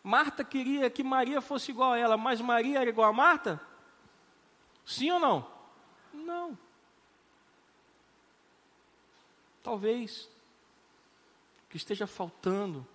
Marta 0.02 0.44
queria 0.44 0.88
que 0.88 1.02
Maria 1.02 1.40
fosse 1.40 1.70
igual 1.70 1.92
a 1.92 1.98
ela, 1.98 2.16
mas 2.16 2.40
Maria 2.40 2.80
era 2.80 2.90
igual 2.90 3.10
a 3.10 3.12
Marta? 3.12 3.60
Sim 4.84 5.10
ou 5.12 5.20
não? 5.20 5.50
Não. 6.12 6.65
Talvez 9.66 10.28
o 11.64 11.70
que 11.70 11.76
esteja 11.76 12.06
faltando 12.06 12.86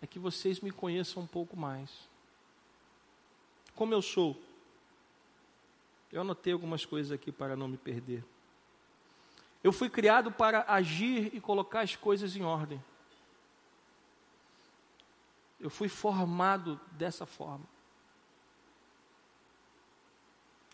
é 0.00 0.06
que 0.06 0.18
vocês 0.18 0.60
me 0.60 0.70
conheçam 0.70 1.22
um 1.22 1.26
pouco 1.26 1.54
mais. 1.54 1.90
Como 3.74 3.92
eu 3.92 4.00
sou. 4.00 4.34
Eu 6.10 6.22
anotei 6.22 6.54
algumas 6.54 6.86
coisas 6.86 7.12
aqui 7.12 7.30
para 7.30 7.54
não 7.54 7.68
me 7.68 7.76
perder. 7.76 8.24
Eu 9.62 9.74
fui 9.74 9.90
criado 9.90 10.32
para 10.32 10.64
agir 10.66 11.30
e 11.34 11.38
colocar 11.38 11.82
as 11.82 11.94
coisas 11.94 12.34
em 12.34 12.42
ordem. 12.42 12.82
Eu 15.60 15.68
fui 15.68 15.90
formado 15.90 16.80
dessa 16.92 17.26
forma. 17.26 17.66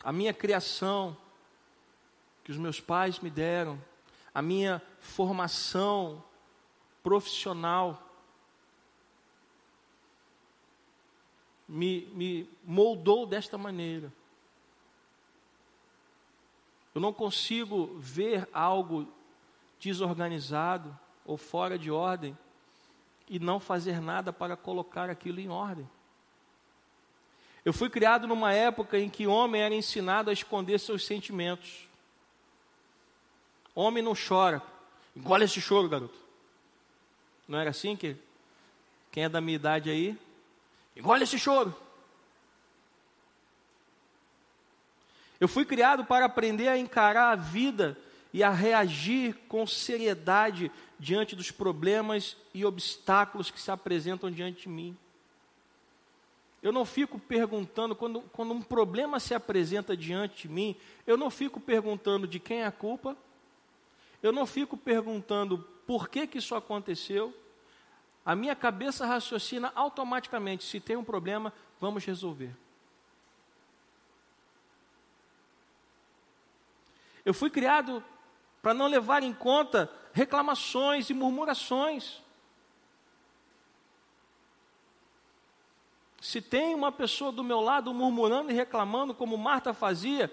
A 0.04 0.12
minha 0.12 0.32
criação, 0.32 1.16
que 2.44 2.52
os 2.52 2.56
meus 2.56 2.80
pais 2.80 3.18
me 3.18 3.28
deram, 3.28 3.76
a 4.34 4.40
minha 4.40 4.80
formação 5.00 6.22
profissional 7.02 8.00
me, 11.68 12.06
me 12.12 12.50
moldou 12.64 13.26
desta 13.26 13.56
maneira. 13.56 14.12
Eu 16.94 17.00
não 17.00 17.12
consigo 17.12 17.96
ver 17.98 18.48
algo 18.52 19.08
desorganizado 19.80 20.96
ou 21.24 21.36
fora 21.36 21.78
de 21.78 21.90
ordem 21.90 22.36
e 23.28 23.38
não 23.38 23.58
fazer 23.58 24.00
nada 24.00 24.32
para 24.32 24.56
colocar 24.56 25.08
aquilo 25.08 25.40
em 25.40 25.48
ordem. 25.48 25.88
Eu 27.64 27.72
fui 27.72 27.88
criado 27.88 28.26
numa 28.26 28.52
época 28.52 28.98
em 28.98 29.08
que 29.08 29.26
o 29.26 29.32
homem 29.32 29.62
era 29.62 29.74
ensinado 29.74 30.28
a 30.28 30.32
esconder 30.32 30.78
seus 30.78 31.06
sentimentos. 31.06 31.88
Homem 33.74 34.02
não 34.02 34.14
chora. 34.14 34.62
Engole 35.16 35.44
esse 35.44 35.60
choro, 35.60 35.88
garoto. 35.88 36.18
Não 37.46 37.58
era 37.58 37.70
assim 37.70 37.96
que 37.96 38.16
quem 39.10 39.24
é 39.24 39.28
da 39.28 39.40
minha 39.40 39.56
idade 39.56 39.90
aí? 39.90 40.18
Engole 40.96 41.24
esse 41.24 41.38
choro. 41.38 41.74
Eu 45.40 45.48
fui 45.48 45.64
criado 45.64 46.04
para 46.04 46.24
aprender 46.24 46.68
a 46.68 46.78
encarar 46.78 47.32
a 47.32 47.34
vida 47.34 47.98
e 48.32 48.42
a 48.42 48.50
reagir 48.50 49.34
com 49.48 49.66
seriedade 49.66 50.70
diante 50.98 51.34
dos 51.34 51.50
problemas 51.50 52.36
e 52.54 52.64
obstáculos 52.64 53.50
que 53.50 53.60
se 53.60 53.70
apresentam 53.70 54.30
diante 54.30 54.62
de 54.62 54.68
mim. 54.68 54.96
Eu 56.62 56.70
não 56.70 56.84
fico 56.84 57.18
perguntando, 57.18 57.96
quando, 57.96 58.20
quando 58.32 58.54
um 58.54 58.62
problema 58.62 59.18
se 59.18 59.34
apresenta 59.34 59.96
diante 59.96 60.42
de 60.42 60.48
mim, 60.48 60.76
eu 61.04 61.16
não 61.16 61.28
fico 61.28 61.58
perguntando 61.58 62.26
de 62.26 62.38
quem 62.38 62.60
é 62.60 62.66
a 62.66 62.70
culpa, 62.70 63.16
eu 64.22 64.32
não 64.32 64.46
fico 64.46 64.76
perguntando 64.76 65.58
por 65.86 66.08
que, 66.08 66.26
que 66.26 66.38
isso 66.38 66.54
aconteceu. 66.54 67.34
A 68.24 68.36
minha 68.36 68.54
cabeça 68.54 69.04
raciocina 69.04 69.72
automaticamente: 69.74 70.64
se 70.64 70.78
tem 70.78 70.96
um 70.96 71.04
problema, 71.04 71.52
vamos 71.80 72.04
resolver. 72.04 72.54
Eu 77.24 77.34
fui 77.34 77.50
criado 77.50 78.02
para 78.60 78.74
não 78.74 78.86
levar 78.86 79.22
em 79.22 79.32
conta 79.32 79.90
reclamações 80.12 81.10
e 81.10 81.14
murmurações. 81.14 82.20
Se 86.20 86.40
tem 86.40 86.72
uma 86.72 86.92
pessoa 86.92 87.32
do 87.32 87.42
meu 87.42 87.60
lado 87.60 87.92
murmurando 87.92 88.52
e 88.52 88.54
reclamando, 88.54 89.12
como 89.12 89.36
Marta 89.36 89.74
fazia, 89.74 90.32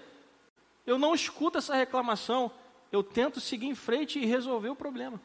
eu 0.86 0.96
não 0.96 1.14
escuto 1.14 1.58
essa 1.58 1.74
reclamação, 1.74 2.52
eu 2.90 3.02
tento 3.02 3.40
seguir 3.40 3.66
em 3.66 3.74
frente 3.74 4.18
e 4.18 4.26
resolver 4.26 4.68
o 4.68 4.76
problema. 4.76 5.20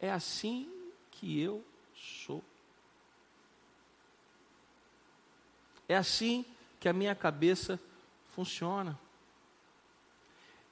É 0.00 0.10
assim 0.10 0.70
que 1.10 1.40
eu 1.40 1.64
sou. 1.94 2.42
É 5.88 5.96
assim 5.96 6.44
que 6.80 6.88
a 6.88 6.92
minha 6.92 7.14
cabeça 7.14 7.78
funciona. 8.28 8.98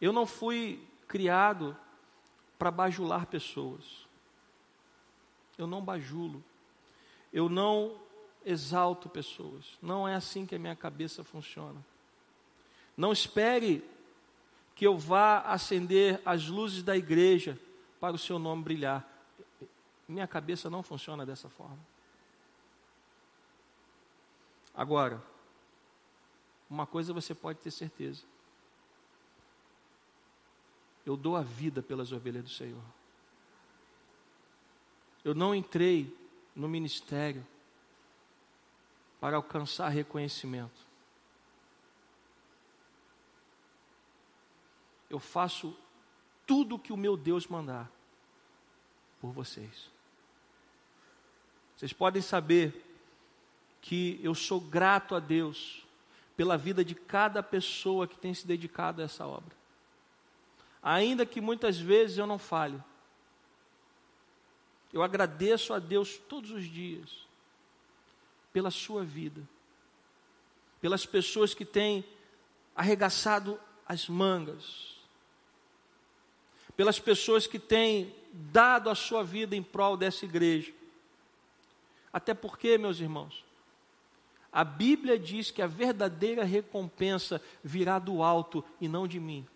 Eu 0.01 0.13
não 0.13 0.27
fui 0.27 0.83
criado 1.07 1.77
para 2.59 2.71
bajular 2.71 3.27
pessoas. 3.27 4.07
Eu 5.57 5.67
não 5.67 5.83
bajulo. 5.83 6.43
Eu 7.33 7.49
não 7.49 8.01
exalto 8.45 9.09
pessoas. 9.09 9.79
Não 9.81 10.09
é 10.09 10.15
assim 10.15 10.47
que 10.47 10.55
a 10.55 10.59
minha 10.59 10.75
cabeça 10.75 11.23
funciona. 11.23 11.85
Não 12.97 13.13
espere 13.13 13.85
que 14.83 14.87
eu 14.89 14.99
vá 14.99 15.43
acender 15.43 16.21
as 16.27 16.49
luzes 16.49 16.83
da 16.83 16.97
igreja 16.97 17.57
para 18.01 18.17
o 18.17 18.19
seu 18.19 18.37
nome 18.37 18.65
brilhar. 18.65 19.09
Minha 20.09 20.27
cabeça 20.27 20.69
não 20.69 20.83
funciona 20.83 21.25
dessa 21.25 21.49
forma. 21.49 21.79
Agora, 24.75 25.23
uma 26.69 26.85
coisa 26.85 27.13
você 27.13 27.33
pode 27.33 27.61
ter 27.61 27.71
certeza: 27.71 28.25
eu 31.07 31.17
dou 31.17 31.37
a 31.37 31.43
vida 31.43 31.81
pelas 31.81 32.11
ovelhas 32.11 32.43
do 32.43 32.51
Senhor. 32.51 32.83
Eu 35.25 35.33
não 35.33 35.55
entrei 35.55 36.13
no 36.57 36.69
ministério 36.69 37.47
para 39.21 39.37
alcançar 39.37 39.91
reconhecimento. 39.91 40.92
Eu 45.13 45.19
faço 45.19 45.77
tudo 46.47 46.77
o 46.77 46.79
que 46.79 46.93
o 46.93 46.97
meu 46.97 47.19
Deus 47.19 47.47
mandar 47.47 47.91
por 49.21 49.31
vocês. 49.31 49.91
Vocês 51.77 51.93
podem 51.93 52.23
saber 52.23 52.83
que 53.83 54.19
eu 54.23 54.35
sou 54.35 54.59
grato 54.59 55.15
a 55.15 55.21
Deus 55.21 55.87
pela 56.35 56.57
vida 56.57 56.83
de 56.83 56.95
cada 56.95 57.43
pessoa 57.43 58.09
que 58.09 58.17
tem 58.17 58.33
se 58.33 58.47
dedicado 58.47 59.03
a 59.03 59.05
essa 59.05 59.27
obra. 59.27 59.55
Ainda 60.83 61.27
que 61.27 61.41
muitas 61.41 61.79
vezes 61.79 62.17
eu 62.17 62.27
não 62.27 62.39
fale, 62.39 62.83
eu 64.93 65.03
agradeço 65.03 65.75
a 65.75 65.79
Deus 65.79 66.17
todos 66.17 66.51
os 66.51 66.65
dias 66.65 67.27
pela 68.51 68.71
sua 68.71 69.05
vida, 69.05 69.43
pelas 70.81 71.05
pessoas 71.05 71.53
que 71.53 71.65
têm 71.65 72.03
arregaçado 72.75 73.61
as 73.87 74.09
mangas, 74.09 75.02
pelas 76.83 76.99
pessoas 76.99 77.47
que 77.47 77.61
têm 77.61 78.13
dado 78.33 78.91
a 78.91 78.95
sua 78.97 79.23
vida 79.23 79.55
em 79.55 79.63
prol 79.63 79.97
dessa 79.97 80.25
igreja. 80.25 80.73
Até 82.13 82.35
porque, 82.35 82.77
meus 82.77 82.99
irmãos, 82.99 83.45
a 84.51 84.65
Bíblia 84.65 85.17
diz 85.17 85.53
que 85.53 85.63
a 85.63 85.69
verdadeira 85.69 86.43
recompensa 86.43 87.41
virá 87.63 88.01
do 88.01 88.21
alto 88.21 88.65
e 88.81 88.89
não 88.89 89.07
de 89.07 89.21
mim. 89.21 89.47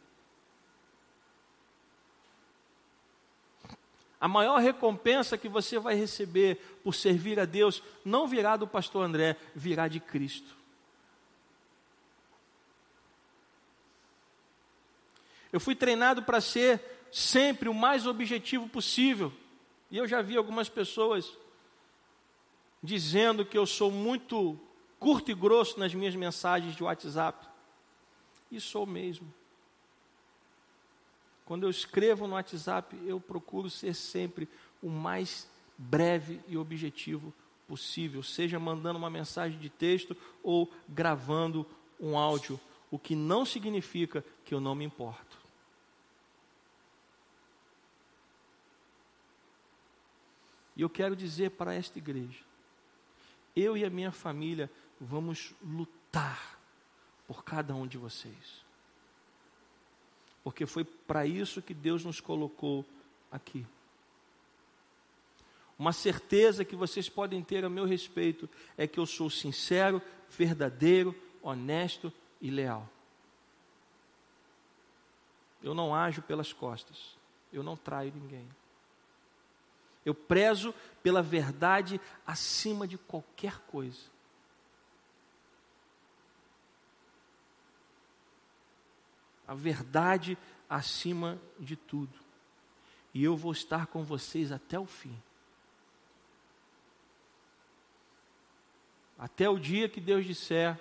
A 4.20 4.28
maior 4.28 4.60
recompensa 4.60 5.36
que 5.36 5.48
você 5.48 5.80
vai 5.80 5.96
receber 5.96 6.78
por 6.84 6.94
servir 6.94 7.40
a 7.40 7.44
Deus 7.44 7.82
não 8.04 8.28
virá 8.28 8.56
do 8.56 8.68
pastor 8.68 9.04
André, 9.04 9.36
virá 9.52 9.88
de 9.88 9.98
Cristo. 9.98 10.54
Eu 15.52 15.58
fui 15.58 15.74
treinado 15.74 16.22
para 16.22 16.40
ser 16.40 16.95
sempre 17.10 17.68
o 17.68 17.74
mais 17.74 18.06
objetivo 18.06 18.68
possível. 18.68 19.32
E 19.90 19.96
eu 19.96 20.06
já 20.06 20.22
vi 20.22 20.36
algumas 20.36 20.68
pessoas 20.68 21.36
dizendo 22.82 23.44
que 23.44 23.56
eu 23.56 23.66
sou 23.66 23.90
muito 23.90 24.58
curto 24.98 25.30
e 25.30 25.34
grosso 25.34 25.78
nas 25.78 25.94
minhas 25.94 26.14
mensagens 26.14 26.74
de 26.74 26.82
WhatsApp. 26.82 27.46
E 28.50 28.60
sou 28.60 28.86
mesmo. 28.86 29.32
Quando 31.44 31.62
eu 31.62 31.70
escrevo 31.70 32.26
no 32.26 32.34
WhatsApp, 32.34 32.96
eu 33.06 33.20
procuro 33.20 33.70
ser 33.70 33.94
sempre 33.94 34.48
o 34.82 34.90
mais 34.90 35.48
breve 35.78 36.40
e 36.48 36.56
objetivo 36.56 37.32
possível, 37.68 38.22
seja 38.22 38.58
mandando 38.58 38.98
uma 38.98 39.10
mensagem 39.10 39.58
de 39.58 39.68
texto 39.68 40.16
ou 40.42 40.70
gravando 40.88 41.66
um 42.00 42.16
áudio, 42.16 42.60
o 42.90 42.98
que 42.98 43.14
não 43.14 43.44
significa 43.44 44.24
que 44.44 44.54
eu 44.54 44.60
não 44.60 44.74
me 44.74 44.84
importo. 44.84 45.35
E 50.76 50.82
eu 50.82 50.90
quero 50.90 51.16
dizer 51.16 51.52
para 51.52 51.74
esta 51.74 51.98
igreja: 51.98 52.44
eu 53.54 53.76
e 53.76 53.84
a 53.84 53.90
minha 53.90 54.12
família 54.12 54.70
vamos 55.00 55.54
lutar 55.62 56.58
por 57.26 57.44
cada 57.44 57.74
um 57.74 57.86
de 57.86 57.98
vocês 57.98 58.66
porque 60.46 60.64
foi 60.64 60.84
para 60.84 61.26
isso 61.26 61.60
que 61.60 61.74
Deus 61.74 62.04
nos 62.04 62.20
colocou 62.20 62.84
aqui. 63.32 63.66
Uma 65.76 65.92
certeza 65.92 66.64
que 66.64 66.76
vocês 66.76 67.08
podem 67.08 67.42
ter 67.42 67.64
a 67.64 67.68
meu 67.68 67.84
respeito 67.84 68.48
é 68.78 68.86
que 68.86 69.00
eu 69.00 69.06
sou 69.06 69.28
sincero, 69.28 70.00
verdadeiro, 70.30 71.12
honesto 71.42 72.12
e 72.40 72.48
leal. 72.48 72.88
Eu 75.60 75.74
não 75.74 75.92
ajo 75.92 76.22
pelas 76.22 76.52
costas, 76.52 77.16
eu 77.52 77.64
não 77.64 77.76
traio 77.76 78.12
ninguém. 78.14 78.48
Eu 80.06 80.14
prezo 80.14 80.74
pela 81.02 81.20
verdade 81.20 82.00
acima 82.26 82.88
de 82.88 82.96
qualquer 82.96 83.58
coisa. 83.66 84.16
a 89.46 89.54
verdade 89.54 90.36
acima 90.68 91.40
de 91.58 91.76
tudo. 91.76 92.18
E 93.14 93.22
eu 93.22 93.36
vou 93.36 93.52
estar 93.52 93.86
com 93.86 94.02
vocês 94.02 94.50
até 94.50 94.78
o 94.78 94.86
fim. 94.86 95.16
Até 99.18 99.48
o 99.48 99.58
dia 99.58 99.88
que 99.88 100.00
Deus 100.00 100.26
disser 100.26 100.78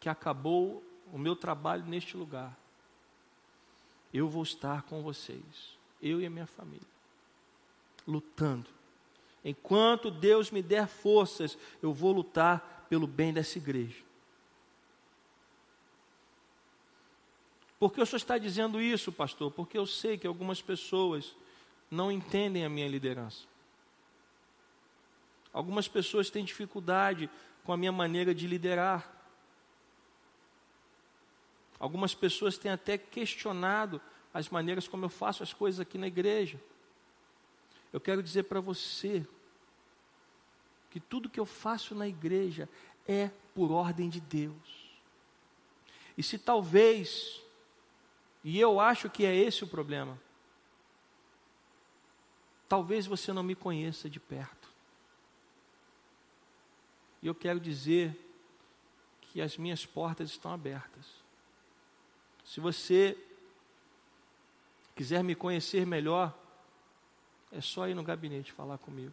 que 0.00 0.08
acabou 0.08 0.82
o 1.12 1.18
meu 1.18 1.34
trabalho 1.34 1.84
neste 1.84 2.16
lugar. 2.16 2.56
Eu 4.14 4.28
vou 4.28 4.44
estar 4.44 4.82
com 4.82 5.02
vocês, 5.02 5.76
eu 6.00 6.20
e 6.20 6.26
a 6.26 6.30
minha 6.30 6.46
família, 6.46 6.86
lutando. 8.06 8.70
Enquanto 9.44 10.10
Deus 10.10 10.50
me 10.50 10.62
der 10.62 10.88
forças, 10.88 11.56
eu 11.82 11.92
vou 11.92 12.12
lutar 12.12 12.86
pelo 12.88 13.06
bem 13.06 13.32
dessa 13.32 13.58
igreja. 13.58 14.04
Por 17.78 17.92
que 17.92 18.00
o 18.00 18.06
senhor 18.06 18.16
está 18.16 18.38
dizendo 18.38 18.80
isso, 18.80 19.12
pastor? 19.12 19.50
Porque 19.52 19.76
eu 19.76 19.86
sei 19.86 20.16
que 20.16 20.26
algumas 20.26 20.62
pessoas 20.62 21.34
não 21.90 22.10
entendem 22.10 22.64
a 22.64 22.68
minha 22.68 22.88
liderança. 22.88 23.44
Algumas 25.52 25.86
pessoas 25.86 26.30
têm 26.30 26.44
dificuldade 26.44 27.30
com 27.64 27.72
a 27.72 27.76
minha 27.76 27.92
maneira 27.92 28.34
de 28.34 28.46
liderar. 28.46 29.12
Algumas 31.78 32.14
pessoas 32.14 32.56
têm 32.56 32.72
até 32.72 32.96
questionado 32.96 34.00
as 34.32 34.48
maneiras 34.48 34.88
como 34.88 35.04
eu 35.04 35.08
faço 35.08 35.42
as 35.42 35.52
coisas 35.52 35.80
aqui 35.80 35.98
na 35.98 36.06
igreja. 36.06 36.60
Eu 37.92 38.00
quero 38.00 38.22
dizer 38.22 38.44
para 38.44 38.60
você 38.60 39.26
que 40.90 41.00
tudo 41.00 41.30
que 41.30 41.40
eu 41.40 41.46
faço 41.46 41.94
na 41.94 42.08
igreja 42.08 42.68
é 43.06 43.30
por 43.54 43.70
ordem 43.70 44.08
de 44.08 44.20
Deus. 44.20 44.86
E 46.16 46.22
se 46.22 46.38
talvez 46.38 47.42
e 48.48 48.60
eu 48.60 48.78
acho 48.78 49.10
que 49.10 49.26
é 49.26 49.34
esse 49.34 49.64
o 49.64 49.66
problema. 49.66 50.16
Talvez 52.68 53.04
você 53.04 53.32
não 53.32 53.42
me 53.42 53.56
conheça 53.56 54.08
de 54.08 54.20
perto. 54.20 54.68
E 57.20 57.26
eu 57.26 57.34
quero 57.34 57.58
dizer 57.58 58.16
que 59.20 59.42
as 59.42 59.56
minhas 59.56 59.84
portas 59.84 60.30
estão 60.30 60.52
abertas. 60.52 61.04
Se 62.44 62.60
você 62.60 63.18
quiser 64.94 65.24
me 65.24 65.34
conhecer 65.34 65.84
melhor, 65.84 66.32
é 67.52 67.60
só 67.60 67.88
ir 67.88 67.94
no 67.94 68.02
gabinete 68.02 68.52
falar 68.52 68.78
comigo. 68.78 69.12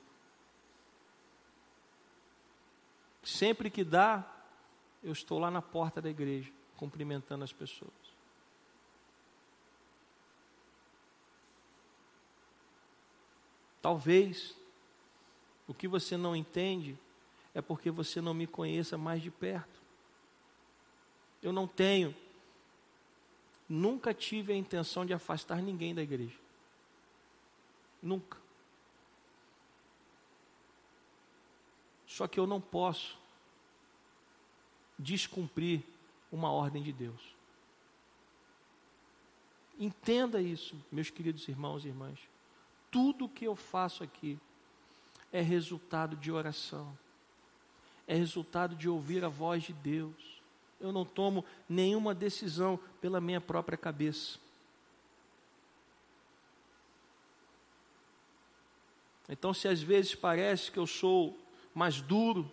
Sempre 3.24 3.70
que 3.70 3.84
dá, 3.84 4.30
eu 5.02 5.12
estou 5.12 5.40
lá 5.40 5.50
na 5.50 5.62
porta 5.62 6.02
da 6.02 6.10
igreja, 6.10 6.52
cumprimentando 6.76 7.44
as 7.44 7.54
pessoas. 7.54 7.92
Talvez 13.82 14.56
o 15.68 15.74
que 15.74 15.88
você 15.88 16.16
não 16.16 16.36
entende 16.36 16.98
é 17.54 17.62
porque 17.62 17.92
você 17.92 18.20
não 18.20 18.34
me 18.34 18.48
conheça 18.48 18.98
mais 18.98 19.22
de 19.22 19.30
perto. 19.30 19.82
Eu 21.42 21.52
não 21.52 21.68
tenho, 21.68 22.16
nunca 23.68 24.14
tive 24.14 24.54
a 24.54 24.56
intenção 24.56 25.06
de 25.06 25.14
afastar 25.14 25.62
ninguém 25.62 25.94
da 25.94 26.02
igreja. 26.02 26.43
Nunca. 28.04 28.38
Só 32.06 32.28
que 32.28 32.40
eu 32.40 32.46
não 32.46 32.62
posso 32.62 33.18
descumprir 35.00 35.82
uma 36.32 36.52
ordem 36.52 36.84
de 36.84 36.94
Deus. 36.94 37.36
Entenda 39.80 40.40
isso, 40.40 40.80
meus 40.92 41.10
queridos 41.10 41.48
irmãos 41.48 41.84
e 41.84 41.88
irmãs 41.88 42.20
tudo 42.94 43.28
que 43.28 43.44
eu 43.44 43.56
faço 43.56 44.04
aqui 44.04 44.40
é 45.32 45.42
resultado 45.42 46.16
de 46.16 46.32
oração, 46.32 46.96
é 48.08 48.14
resultado 48.14 48.76
de 48.76 48.88
ouvir 48.88 49.26
a 49.26 49.30
voz 49.30 49.64
de 49.64 49.74
Deus. 49.74 50.40
Eu 50.80 50.92
não 50.92 51.04
tomo 51.04 51.44
nenhuma 51.68 52.14
decisão 52.14 52.80
pela 53.02 53.20
minha 53.20 53.42
própria 53.42 53.76
cabeça. 53.76 54.38
Então, 59.30 59.54
se 59.54 59.68
às 59.68 59.82
vezes 59.82 60.16
parece 60.16 60.72
que 60.72 60.78
eu 60.78 60.86
sou 60.86 61.38
mais 61.74 62.02
duro, 62.02 62.52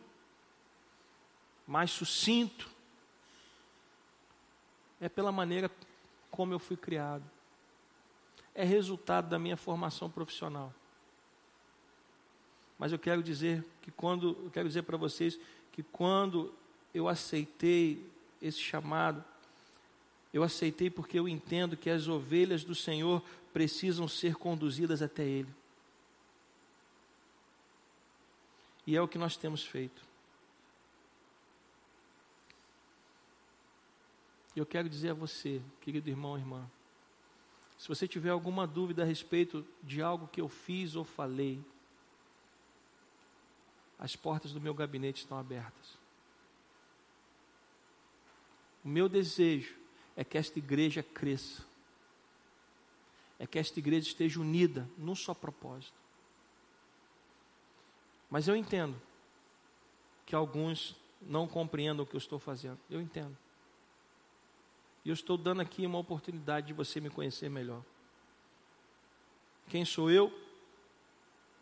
mais 1.66 1.90
sucinto, 1.90 2.68
é 5.00 5.08
pela 5.08 5.32
maneira 5.32 5.70
como 6.30 6.52
eu 6.52 6.58
fui 6.58 6.76
criado 6.76 7.24
é 8.54 8.64
resultado 8.64 9.28
da 9.28 9.38
minha 9.38 9.56
formação 9.56 10.10
profissional. 10.10 10.74
Mas 12.78 12.92
eu 12.92 12.98
quero 12.98 13.22
dizer 13.22 13.64
que 13.82 13.90
quando 13.90 14.36
eu 14.44 14.50
quero 14.50 14.68
dizer 14.68 14.82
para 14.82 14.96
vocês 14.96 15.38
que 15.72 15.82
quando 15.82 16.52
eu 16.92 17.08
aceitei 17.08 18.04
esse 18.40 18.58
chamado, 18.58 19.22
eu 20.32 20.42
aceitei 20.42 20.90
porque 20.90 21.18
eu 21.18 21.28
entendo 21.28 21.76
que 21.76 21.90
as 21.90 22.08
ovelhas 22.08 22.64
do 22.64 22.74
Senhor 22.74 23.22
precisam 23.52 24.08
ser 24.08 24.34
conduzidas 24.36 25.02
até 25.02 25.24
Ele. 25.24 25.48
E 28.86 28.96
é 28.96 29.02
o 29.02 29.08
que 29.08 29.18
nós 29.18 29.36
temos 29.36 29.64
feito. 29.64 30.02
Eu 34.54 34.66
quero 34.66 34.88
dizer 34.88 35.10
a 35.10 35.14
você, 35.14 35.62
querido 35.80 36.08
irmão 36.08 36.36
e 36.36 36.40
irmã, 36.40 36.68
se 37.78 37.88
você 37.88 38.06
tiver 38.06 38.30
alguma 38.30 38.66
dúvida 38.66 39.02
a 39.02 39.06
respeito 39.06 39.66
de 39.82 40.02
algo 40.02 40.28
que 40.28 40.40
eu 40.40 40.48
fiz 40.48 40.96
ou 40.96 41.04
falei, 41.04 41.64
as 43.98 44.16
portas 44.16 44.52
do 44.52 44.60
meu 44.60 44.74
gabinete 44.74 45.22
estão 45.22 45.38
abertas. 45.38 45.98
O 48.84 48.88
meu 48.88 49.08
desejo 49.08 49.76
é 50.16 50.24
que 50.24 50.38
esta 50.38 50.58
igreja 50.58 51.02
cresça, 51.02 51.62
é 53.38 53.46
que 53.46 53.58
esta 53.58 53.78
igreja 53.78 54.08
esteja 54.08 54.40
unida 54.40 54.88
num 54.98 55.14
só 55.14 55.32
propósito. 55.32 55.99
Mas 58.30 58.46
eu 58.46 58.54
entendo 58.54 59.00
que 60.24 60.34
alguns 60.34 60.96
não 61.20 61.46
compreendam 61.46 62.04
o 62.04 62.06
que 62.06 62.14
eu 62.14 62.18
estou 62.18 62.38
fazendo. 62.38 62.78
Eu 62.88 63.00
entendo. 63.00 63.36
E 65.04 65.08
eu 65.08 65.14
estou 65.14 65.36
dando 65.36 65.60
aqui 65.60 65.84
uma 65.84 65.98
oportunidade 65.98 66.68
de 66.68 66.72
você 66.72 67.00
me 67.00 67.10
conhecer 67.10 67.50
melhor. 67.50 67.82
Quem 69.68 69.84
sou 69.84 70.10
eu? 70.10 70.32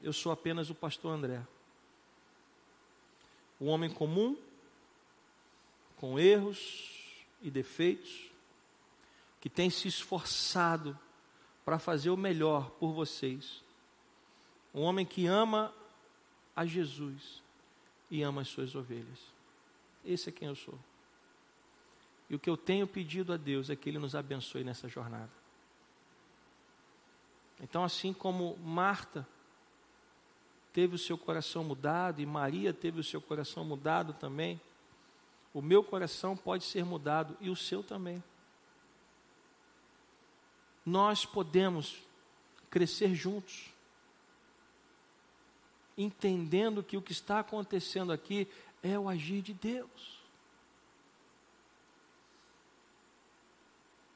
eu 0.03 0.13
sou 0.13 0.31
apenas 0.31 0.71
o 0.71 0.75
pastor 0.75 1.13
André. 1.13 1.43
Um 3.61 3.67
homem 3.69 3.91
comum, 3.91 4.37
com 5.97 6.19
erros 6.19 7.25
e 7.43 7.51
defeitos, 7.51 8.31
que 9.41 9.51
tem 9.51 9.69
se 9.71 9.89
esforçado 9.89 10.99
para 11.65 11.79
fazer 11.79 12.11
o 12.11 12.17
melhor 12.17 12.71
por 12.71 12.93
vocês. 12.93 13.65
Um 14.73 14.83
homem 14.83 15.05
que 15.05 15.27
ama 15.27 15.75
a 16.59 16.67
Jesus 16.67 17.41
e 18.11 18.21
ama 18.21 18.41
as 18.41 18.49
suas 18.49 18.75
ovelhas. 18.75 19.21
Esse 20.05 20.29
é 20.29 20.33
quem 20.33 20.49
eu 20.49 20.57
sou. 20.57 20.77
E 22.29 22.35
o 22.35 22.39
que 22.39 22.51
eu 22.51 22.57
tenho 22.57 22.85
pedido 22.85 23.33
a 23.33 23.37
Deus 23.37 23.71
é 23.71 23.77
que 23.77 23.89
Ele 23.89 23.99
nos 24.01 24.17
abençoe 24.17 24.65
nessa 24.65 24.89
jornada. 24.89 25.31
Então, 27.61 27.85
assim 27.85 28.13
como 28.13 28.57
Marta 28.57 29.25
teve 30.73 30.97
o 30.97 30.99
seu 30.99 31.17
coração 31.17 31.63
mudado 31.63 32.21
e 32.21 32.27
Maria 32.27 32.73
teve 32.73 32.99
o 32.99 33.05
seu 33.05 33.21
coração 33.21 33.65
mudado 33.65 34.13
também, 34.15 34.61
o 35.55 35.63
meu 35.63 35.85
coração 35.85 36.37
pode 36.37 36.65
ser 36.65 36.85
mudado 36.85 37.37
e 37.41 37.51
o 37.51 37.57
seu 37.57 37.85
também. 37.85 38.21
Nós 40.85 41.25
podemos 41.25 42.03
crescer 42.69 43.15
juntos, 43.15 43.73
entendendo 45.99 46.83
que 46.83 46.97
o 46.97 47.03
que 47.03 47.11
está 47.11 47.41
acontecendo 47.41 48.13
aqui 48.13 48.47
é 48.83 48.97
o 48.97 49.09
agir 49.09 49.43
de 49.43 49.53
Deus. 49.53 50.23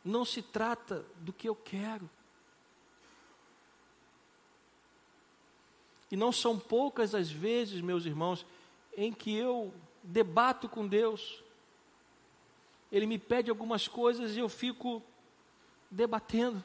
Não 0.04 0.24
se 0.24 0.40
trata 0.40 1.04
do 1.16 1.32
que 1.32 1.48
eu 1.48 1.56
quero. 1.56 2.08
E 6.10 6.16
não 6.16 6.30
são 6.30 6.58
poucas 6.58 7.14
as 7.14 7.30
vezes, 7.30 7.80
meus 7.80 8.04
irmãos, 8.04 8.46
em 8.96 9.12
que 9.12 9.34
eu 9.34 9.74
debato 10.02 10.68
com 10.68 10.86
Deus. 10.86 11.42
Ele 12.92 13.06
me 13.06 13.18
pede 13.18 13.50
algumas 13.50 13.88
coisas 13.88 14.36
e 14.36 14.38
eu 14.38 14.48
fico 14.48 15.02
debatendo. 15.90 16.62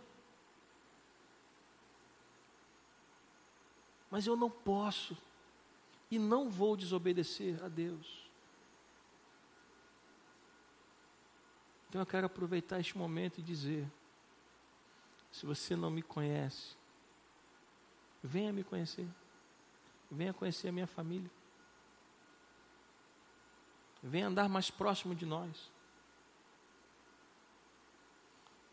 Mas 4.10 4.26
eu 4.26 4.36
não 4.36 4.49
posso 4.49 5.18
e 6.10 6.18
não 6.18 6.49
vou 6.49 6.76
desobedecer 6.76 7.64
a 7.64 7.68
Deus. 7.68 8.28
Então 11.89 12.01
eu 12.01 12.05
quero 12.05 12.26
aproveitar 12.26 12.80
este 12.80 12.97
momento 12.97 13.39
e 13.39 13.41
dizer: 13.41 13.88
se 15.32 15.45
você 15.45 15.76
não 15.76 15.89
me 15.89 16.01
conhece, 16.01 16.76
venha 18.24 18.53
me 18.53 18.64
conhecer. 18.64 19.08
Venha 20.10 20.34
conhecer 20.34 20.70
a 20.70 20.72
minha 20.72 20.88
família. 20.88 21.30
Venha 24.01 24.28
andar 24.28 24.47
mais 24.47 24.72
próximo 24.72 25.14
de 25.14 25.26
nós. 25.26 25.70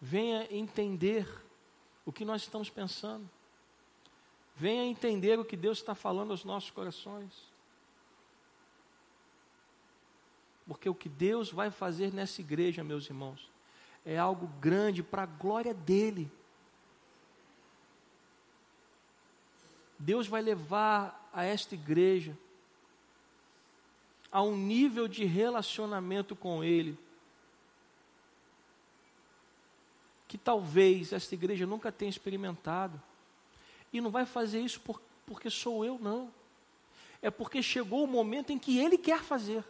Venha 0.01 0.47
entender 0.55 1.27
o 2.05 2.13
que 2.13 2.25
nós 2.25 2.43
estamos 2.43 2.71
pensando. 2.71 3.29
Venha 4.57 4.85
entender 4.85 5.39
o 5.39 5.45
que 5.45 5.57
Deus 5.57 5.79
está 5.79 5.95
falando 5.95 6.31
aos 6.31 6.45
nossos 6.45 6.71
corações. 6.71 7.33
Porque 10.67 10.89
o 10.89 10.95
que 10.95 11.09
Deus 11.09 11.51
vai 11.51 11.71
fazer 11.71 12.13
nessa 12.13 12.41
igreja, 12.41 12.85
meus 12.85 13.07
irmãos, 13.07 13.51
é 14.05 14.17
algo 14.19 14.47
grande 14.61 15.03
para 15.03 15.25
a 15.25 15.27
glória 15.27 15.75
dEle. 15.75 16.31
Deus 19.99 20.27
vai 20.27 20.43
levar 20.43 21.31
a 21.33 21.45
esta 21.45 21.75
igreja 21.75 22.37
a 24.31 24.43
um 24.43 24.57
nível 24.57 25.07
de 25.07 25.25
relacionamento 25.25 26.35
com 26.35 26.63
Ele 26.63 26.99
que 30.35 30.39
talvez 30.39 31.13
esta 31.13 31.33
igreja 31.33 31.65
nunca 31.65 31.93
tenha 31.93 32.11
experimentado. 32.11 33.01
E 33.95 34.01
não 34.01 34.11
vai 34.11 34.27
fazer 34.27 34.61
isso 34.61 34.81
por, 34.81 35.01
porque 35.25 35.49
sou 35.49 35.85
eu, 35.85 36.01
não. 36.01 36.35
É 37.23 37.31
porque 37.31 37.63
chegou 37.63 38.03
o 38.03 38.09
momento 38.09 38.51
em 38.51 38.59
que 38.59 38.77
Ele 38.77 38.99
quer 38.99 39.23
fazer. 39.23 39.65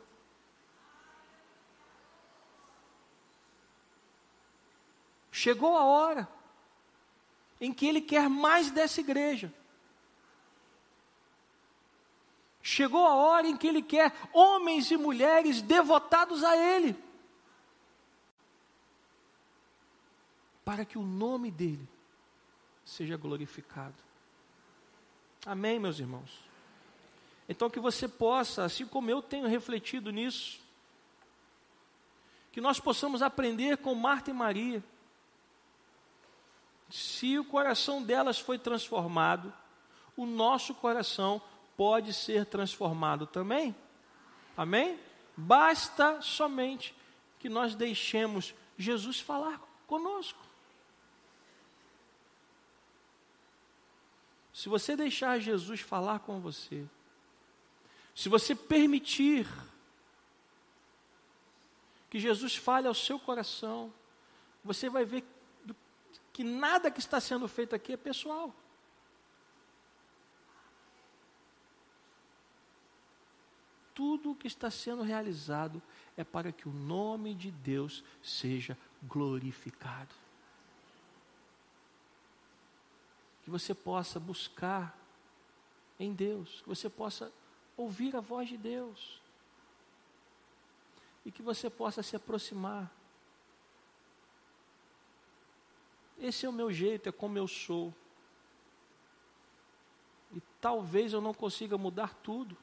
Chegou 5.30 5.76
a 5.76 5.84
hora 5.84 6.26
em 7.60 7.70
que 7.70 7.86
Ele 7.86 8.00
quer 8.00 8.30
mais 8.30 8.70
dessa 8.70 8.98
igreja. 9.02 9.52
Chegou 12.62 13.06
a 13.06 13.14
hora 13.14 13.46
em 13.46 13.58
que 13.58 13.66
Ele 13.66 13.82
quer 13.82 14.10
homens 14.32 14.90
e 14.90 14.96
mulheres 14.96 15.60
devotados 15.60 16.42
a 16.42 16.56
Ele, 16.56 16.96
para 20.64 20.86
que 20.86 20.96
o 20.96 21.02
nome 21.02 21.50
dEle 21.50 21.86
seja 22.86 23.18
glorificado. 23.18 24.13
Amém, 25.46 25.78
meus 25.78 25.98
irmãos? 25.98 26.30
Então, 27.48 27.68
que 27.68 27.78
você 27.78 28.08
possa, 28.08 28.64
assim 28.64 28.86
como 28.86 29.10
eu 29.10 29.20
tenho 29.20 29.46
refletido 29.46 30.10
nisso, 30.10 30.60
que 32.50 32.60
nós 32.60 32.80
possamos 32.80 33.20
aprender 33.20 33.78
com 33.78 33.94
Marta 33.94 34.30
e 34.30 34.32
Maria. 34.32 34.82
Se 36.88 37.38
o 37.38 37.44
coração 37.44 38.02
delas 38.02 38.38
foi 38.38 38.58
transformado, 38.58 39.52
o 40.16 40.24
nosso 40.24 40.74
coração 40.74 41.42
pode 41.76 42.12
ser 42.12 42.46
transformado 42.46 43.26
também. 43.26 43.74
Amém? 44.56 44.98
Basta 45.36 46.22
somente 46.22 46.94
que 47.40 47.48
nós 47.48 47.74
deixemos 47.74 48.54
Jesus 48.78 49.18
falar 49.20 49.60
conosco. 49.86 50.43
Se 54.64 54.68
você 54.70 54.96
deixar 54.96 55.38
Jesus 55.38 55.82
falar 55.82 56.20
com 56.20 56.40
você, 56.40 56.86
se 58.14 58.30
você 58.30 58.54
permitir 58.54 59.46
que 62.08 62.18
Jesus 62.18 62.56
fale 62.56 62.88
ao 62.88 62.94
seu 62.94 63.18
coração, 63.18 63.92
você 64.64 64.88
vai 64.88 65.04
ver 65.04 65.22
que 66.32 66.42
nada 66.42 66.90
que 66.90 66.98
está 66.98 67.20
sendo 67.20 67.46
feito 67.46 67.74
aqui 67.74 67.92
é 67.92 67.96
pessoal. 67.98 68.54
tudo 73.92 74.30
o 74.30 74.34
que 74.34 74.46
está 74.46 74.70
sendo 74.70 75.02
realizado 75.02 75.80
é 76.16 76.24
para 76.24 76.50
que 76.50 76.68
o 76.68 76.72
nome 76.72 77.34
de 77.34 77.50
Deus 77.50 78.02
seja 78.22 78.76
glorificado. 79.02 80.23
Que 83.44 83.50
você 83.50 83.74
possa 83.74 84.18
buscar 84.18 84.98
em 85.98 86.12
Deus, 86.12 86.62
que 86.62 86.68
você 86.68 86.88
possa 86.88 87.32
ouvir 87.76 88.16
a 88.16 88.20
voz 88.20 88.48
de 88.48 88.56
Deus, 88.56 89.20
e 91.24 91.30
que 91.30 91.42
você 91.42 91.70
possa 91.70 92.02
se 92.02 92.16
aproximar. 92.16 92.90
Esse 96.18 96.46
é 96.46 96.48
o 96.48 96.52
meu 96.52 96.72
jeito, 96.72 97.08
é 97.08 97.12
como 97.12 97.38
eu 97.38 97.46
sou. 97.46 97.92
E 100.32 100.40
talvez 100.60 101.12
eu 101.12 101.20
não 101.20 101.34
consiga 101.34 101.78
mudar 101.78 102.14
tudo. 102.14 102.56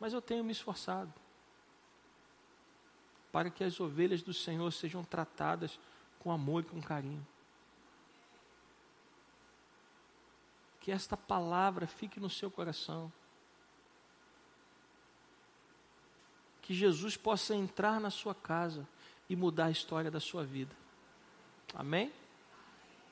Mas 0.00 0.12
eu 0.12 0.22
tenho 0.22 0.44
me 0.44 0.52
esforçado 0.52 1.12
para 3.32 3.50
que 3.50 3.62
as 3.62 3.78
ovelhas 3.78 4.22
do 4.22 4.32
Senhor 4.32 4.70
sejam 4.72 5.04
tratadas 5.04 5.78
com 6.18 6.30
amor 6.30 6.62
e 6.62 6.66
com 6.66 6.80
carinho. 6.80 7.26
Que 10.80 10.90
esta 10.90 11.16
palavra 11.16 11.86
fique 11.86 12.18
no 12.18 12.30
seu 12.30 12.50
coração. 12.50 13.12
Que 16.62 16.74
Jesus 16.74 17.16
possa 17.16 17.54
entrar 17.54 18.00
na 18.00 18.10
sua 18.10 18.34
casa 18.34 18.86
e 19.28 19.36
mudar 19.36 19.66
a 19.66 19.70
história 19.70 20.10
da 20.10 20.20
sua 20.20 20.44
vida. 20.44 20.74
Amém? 21.74 22.12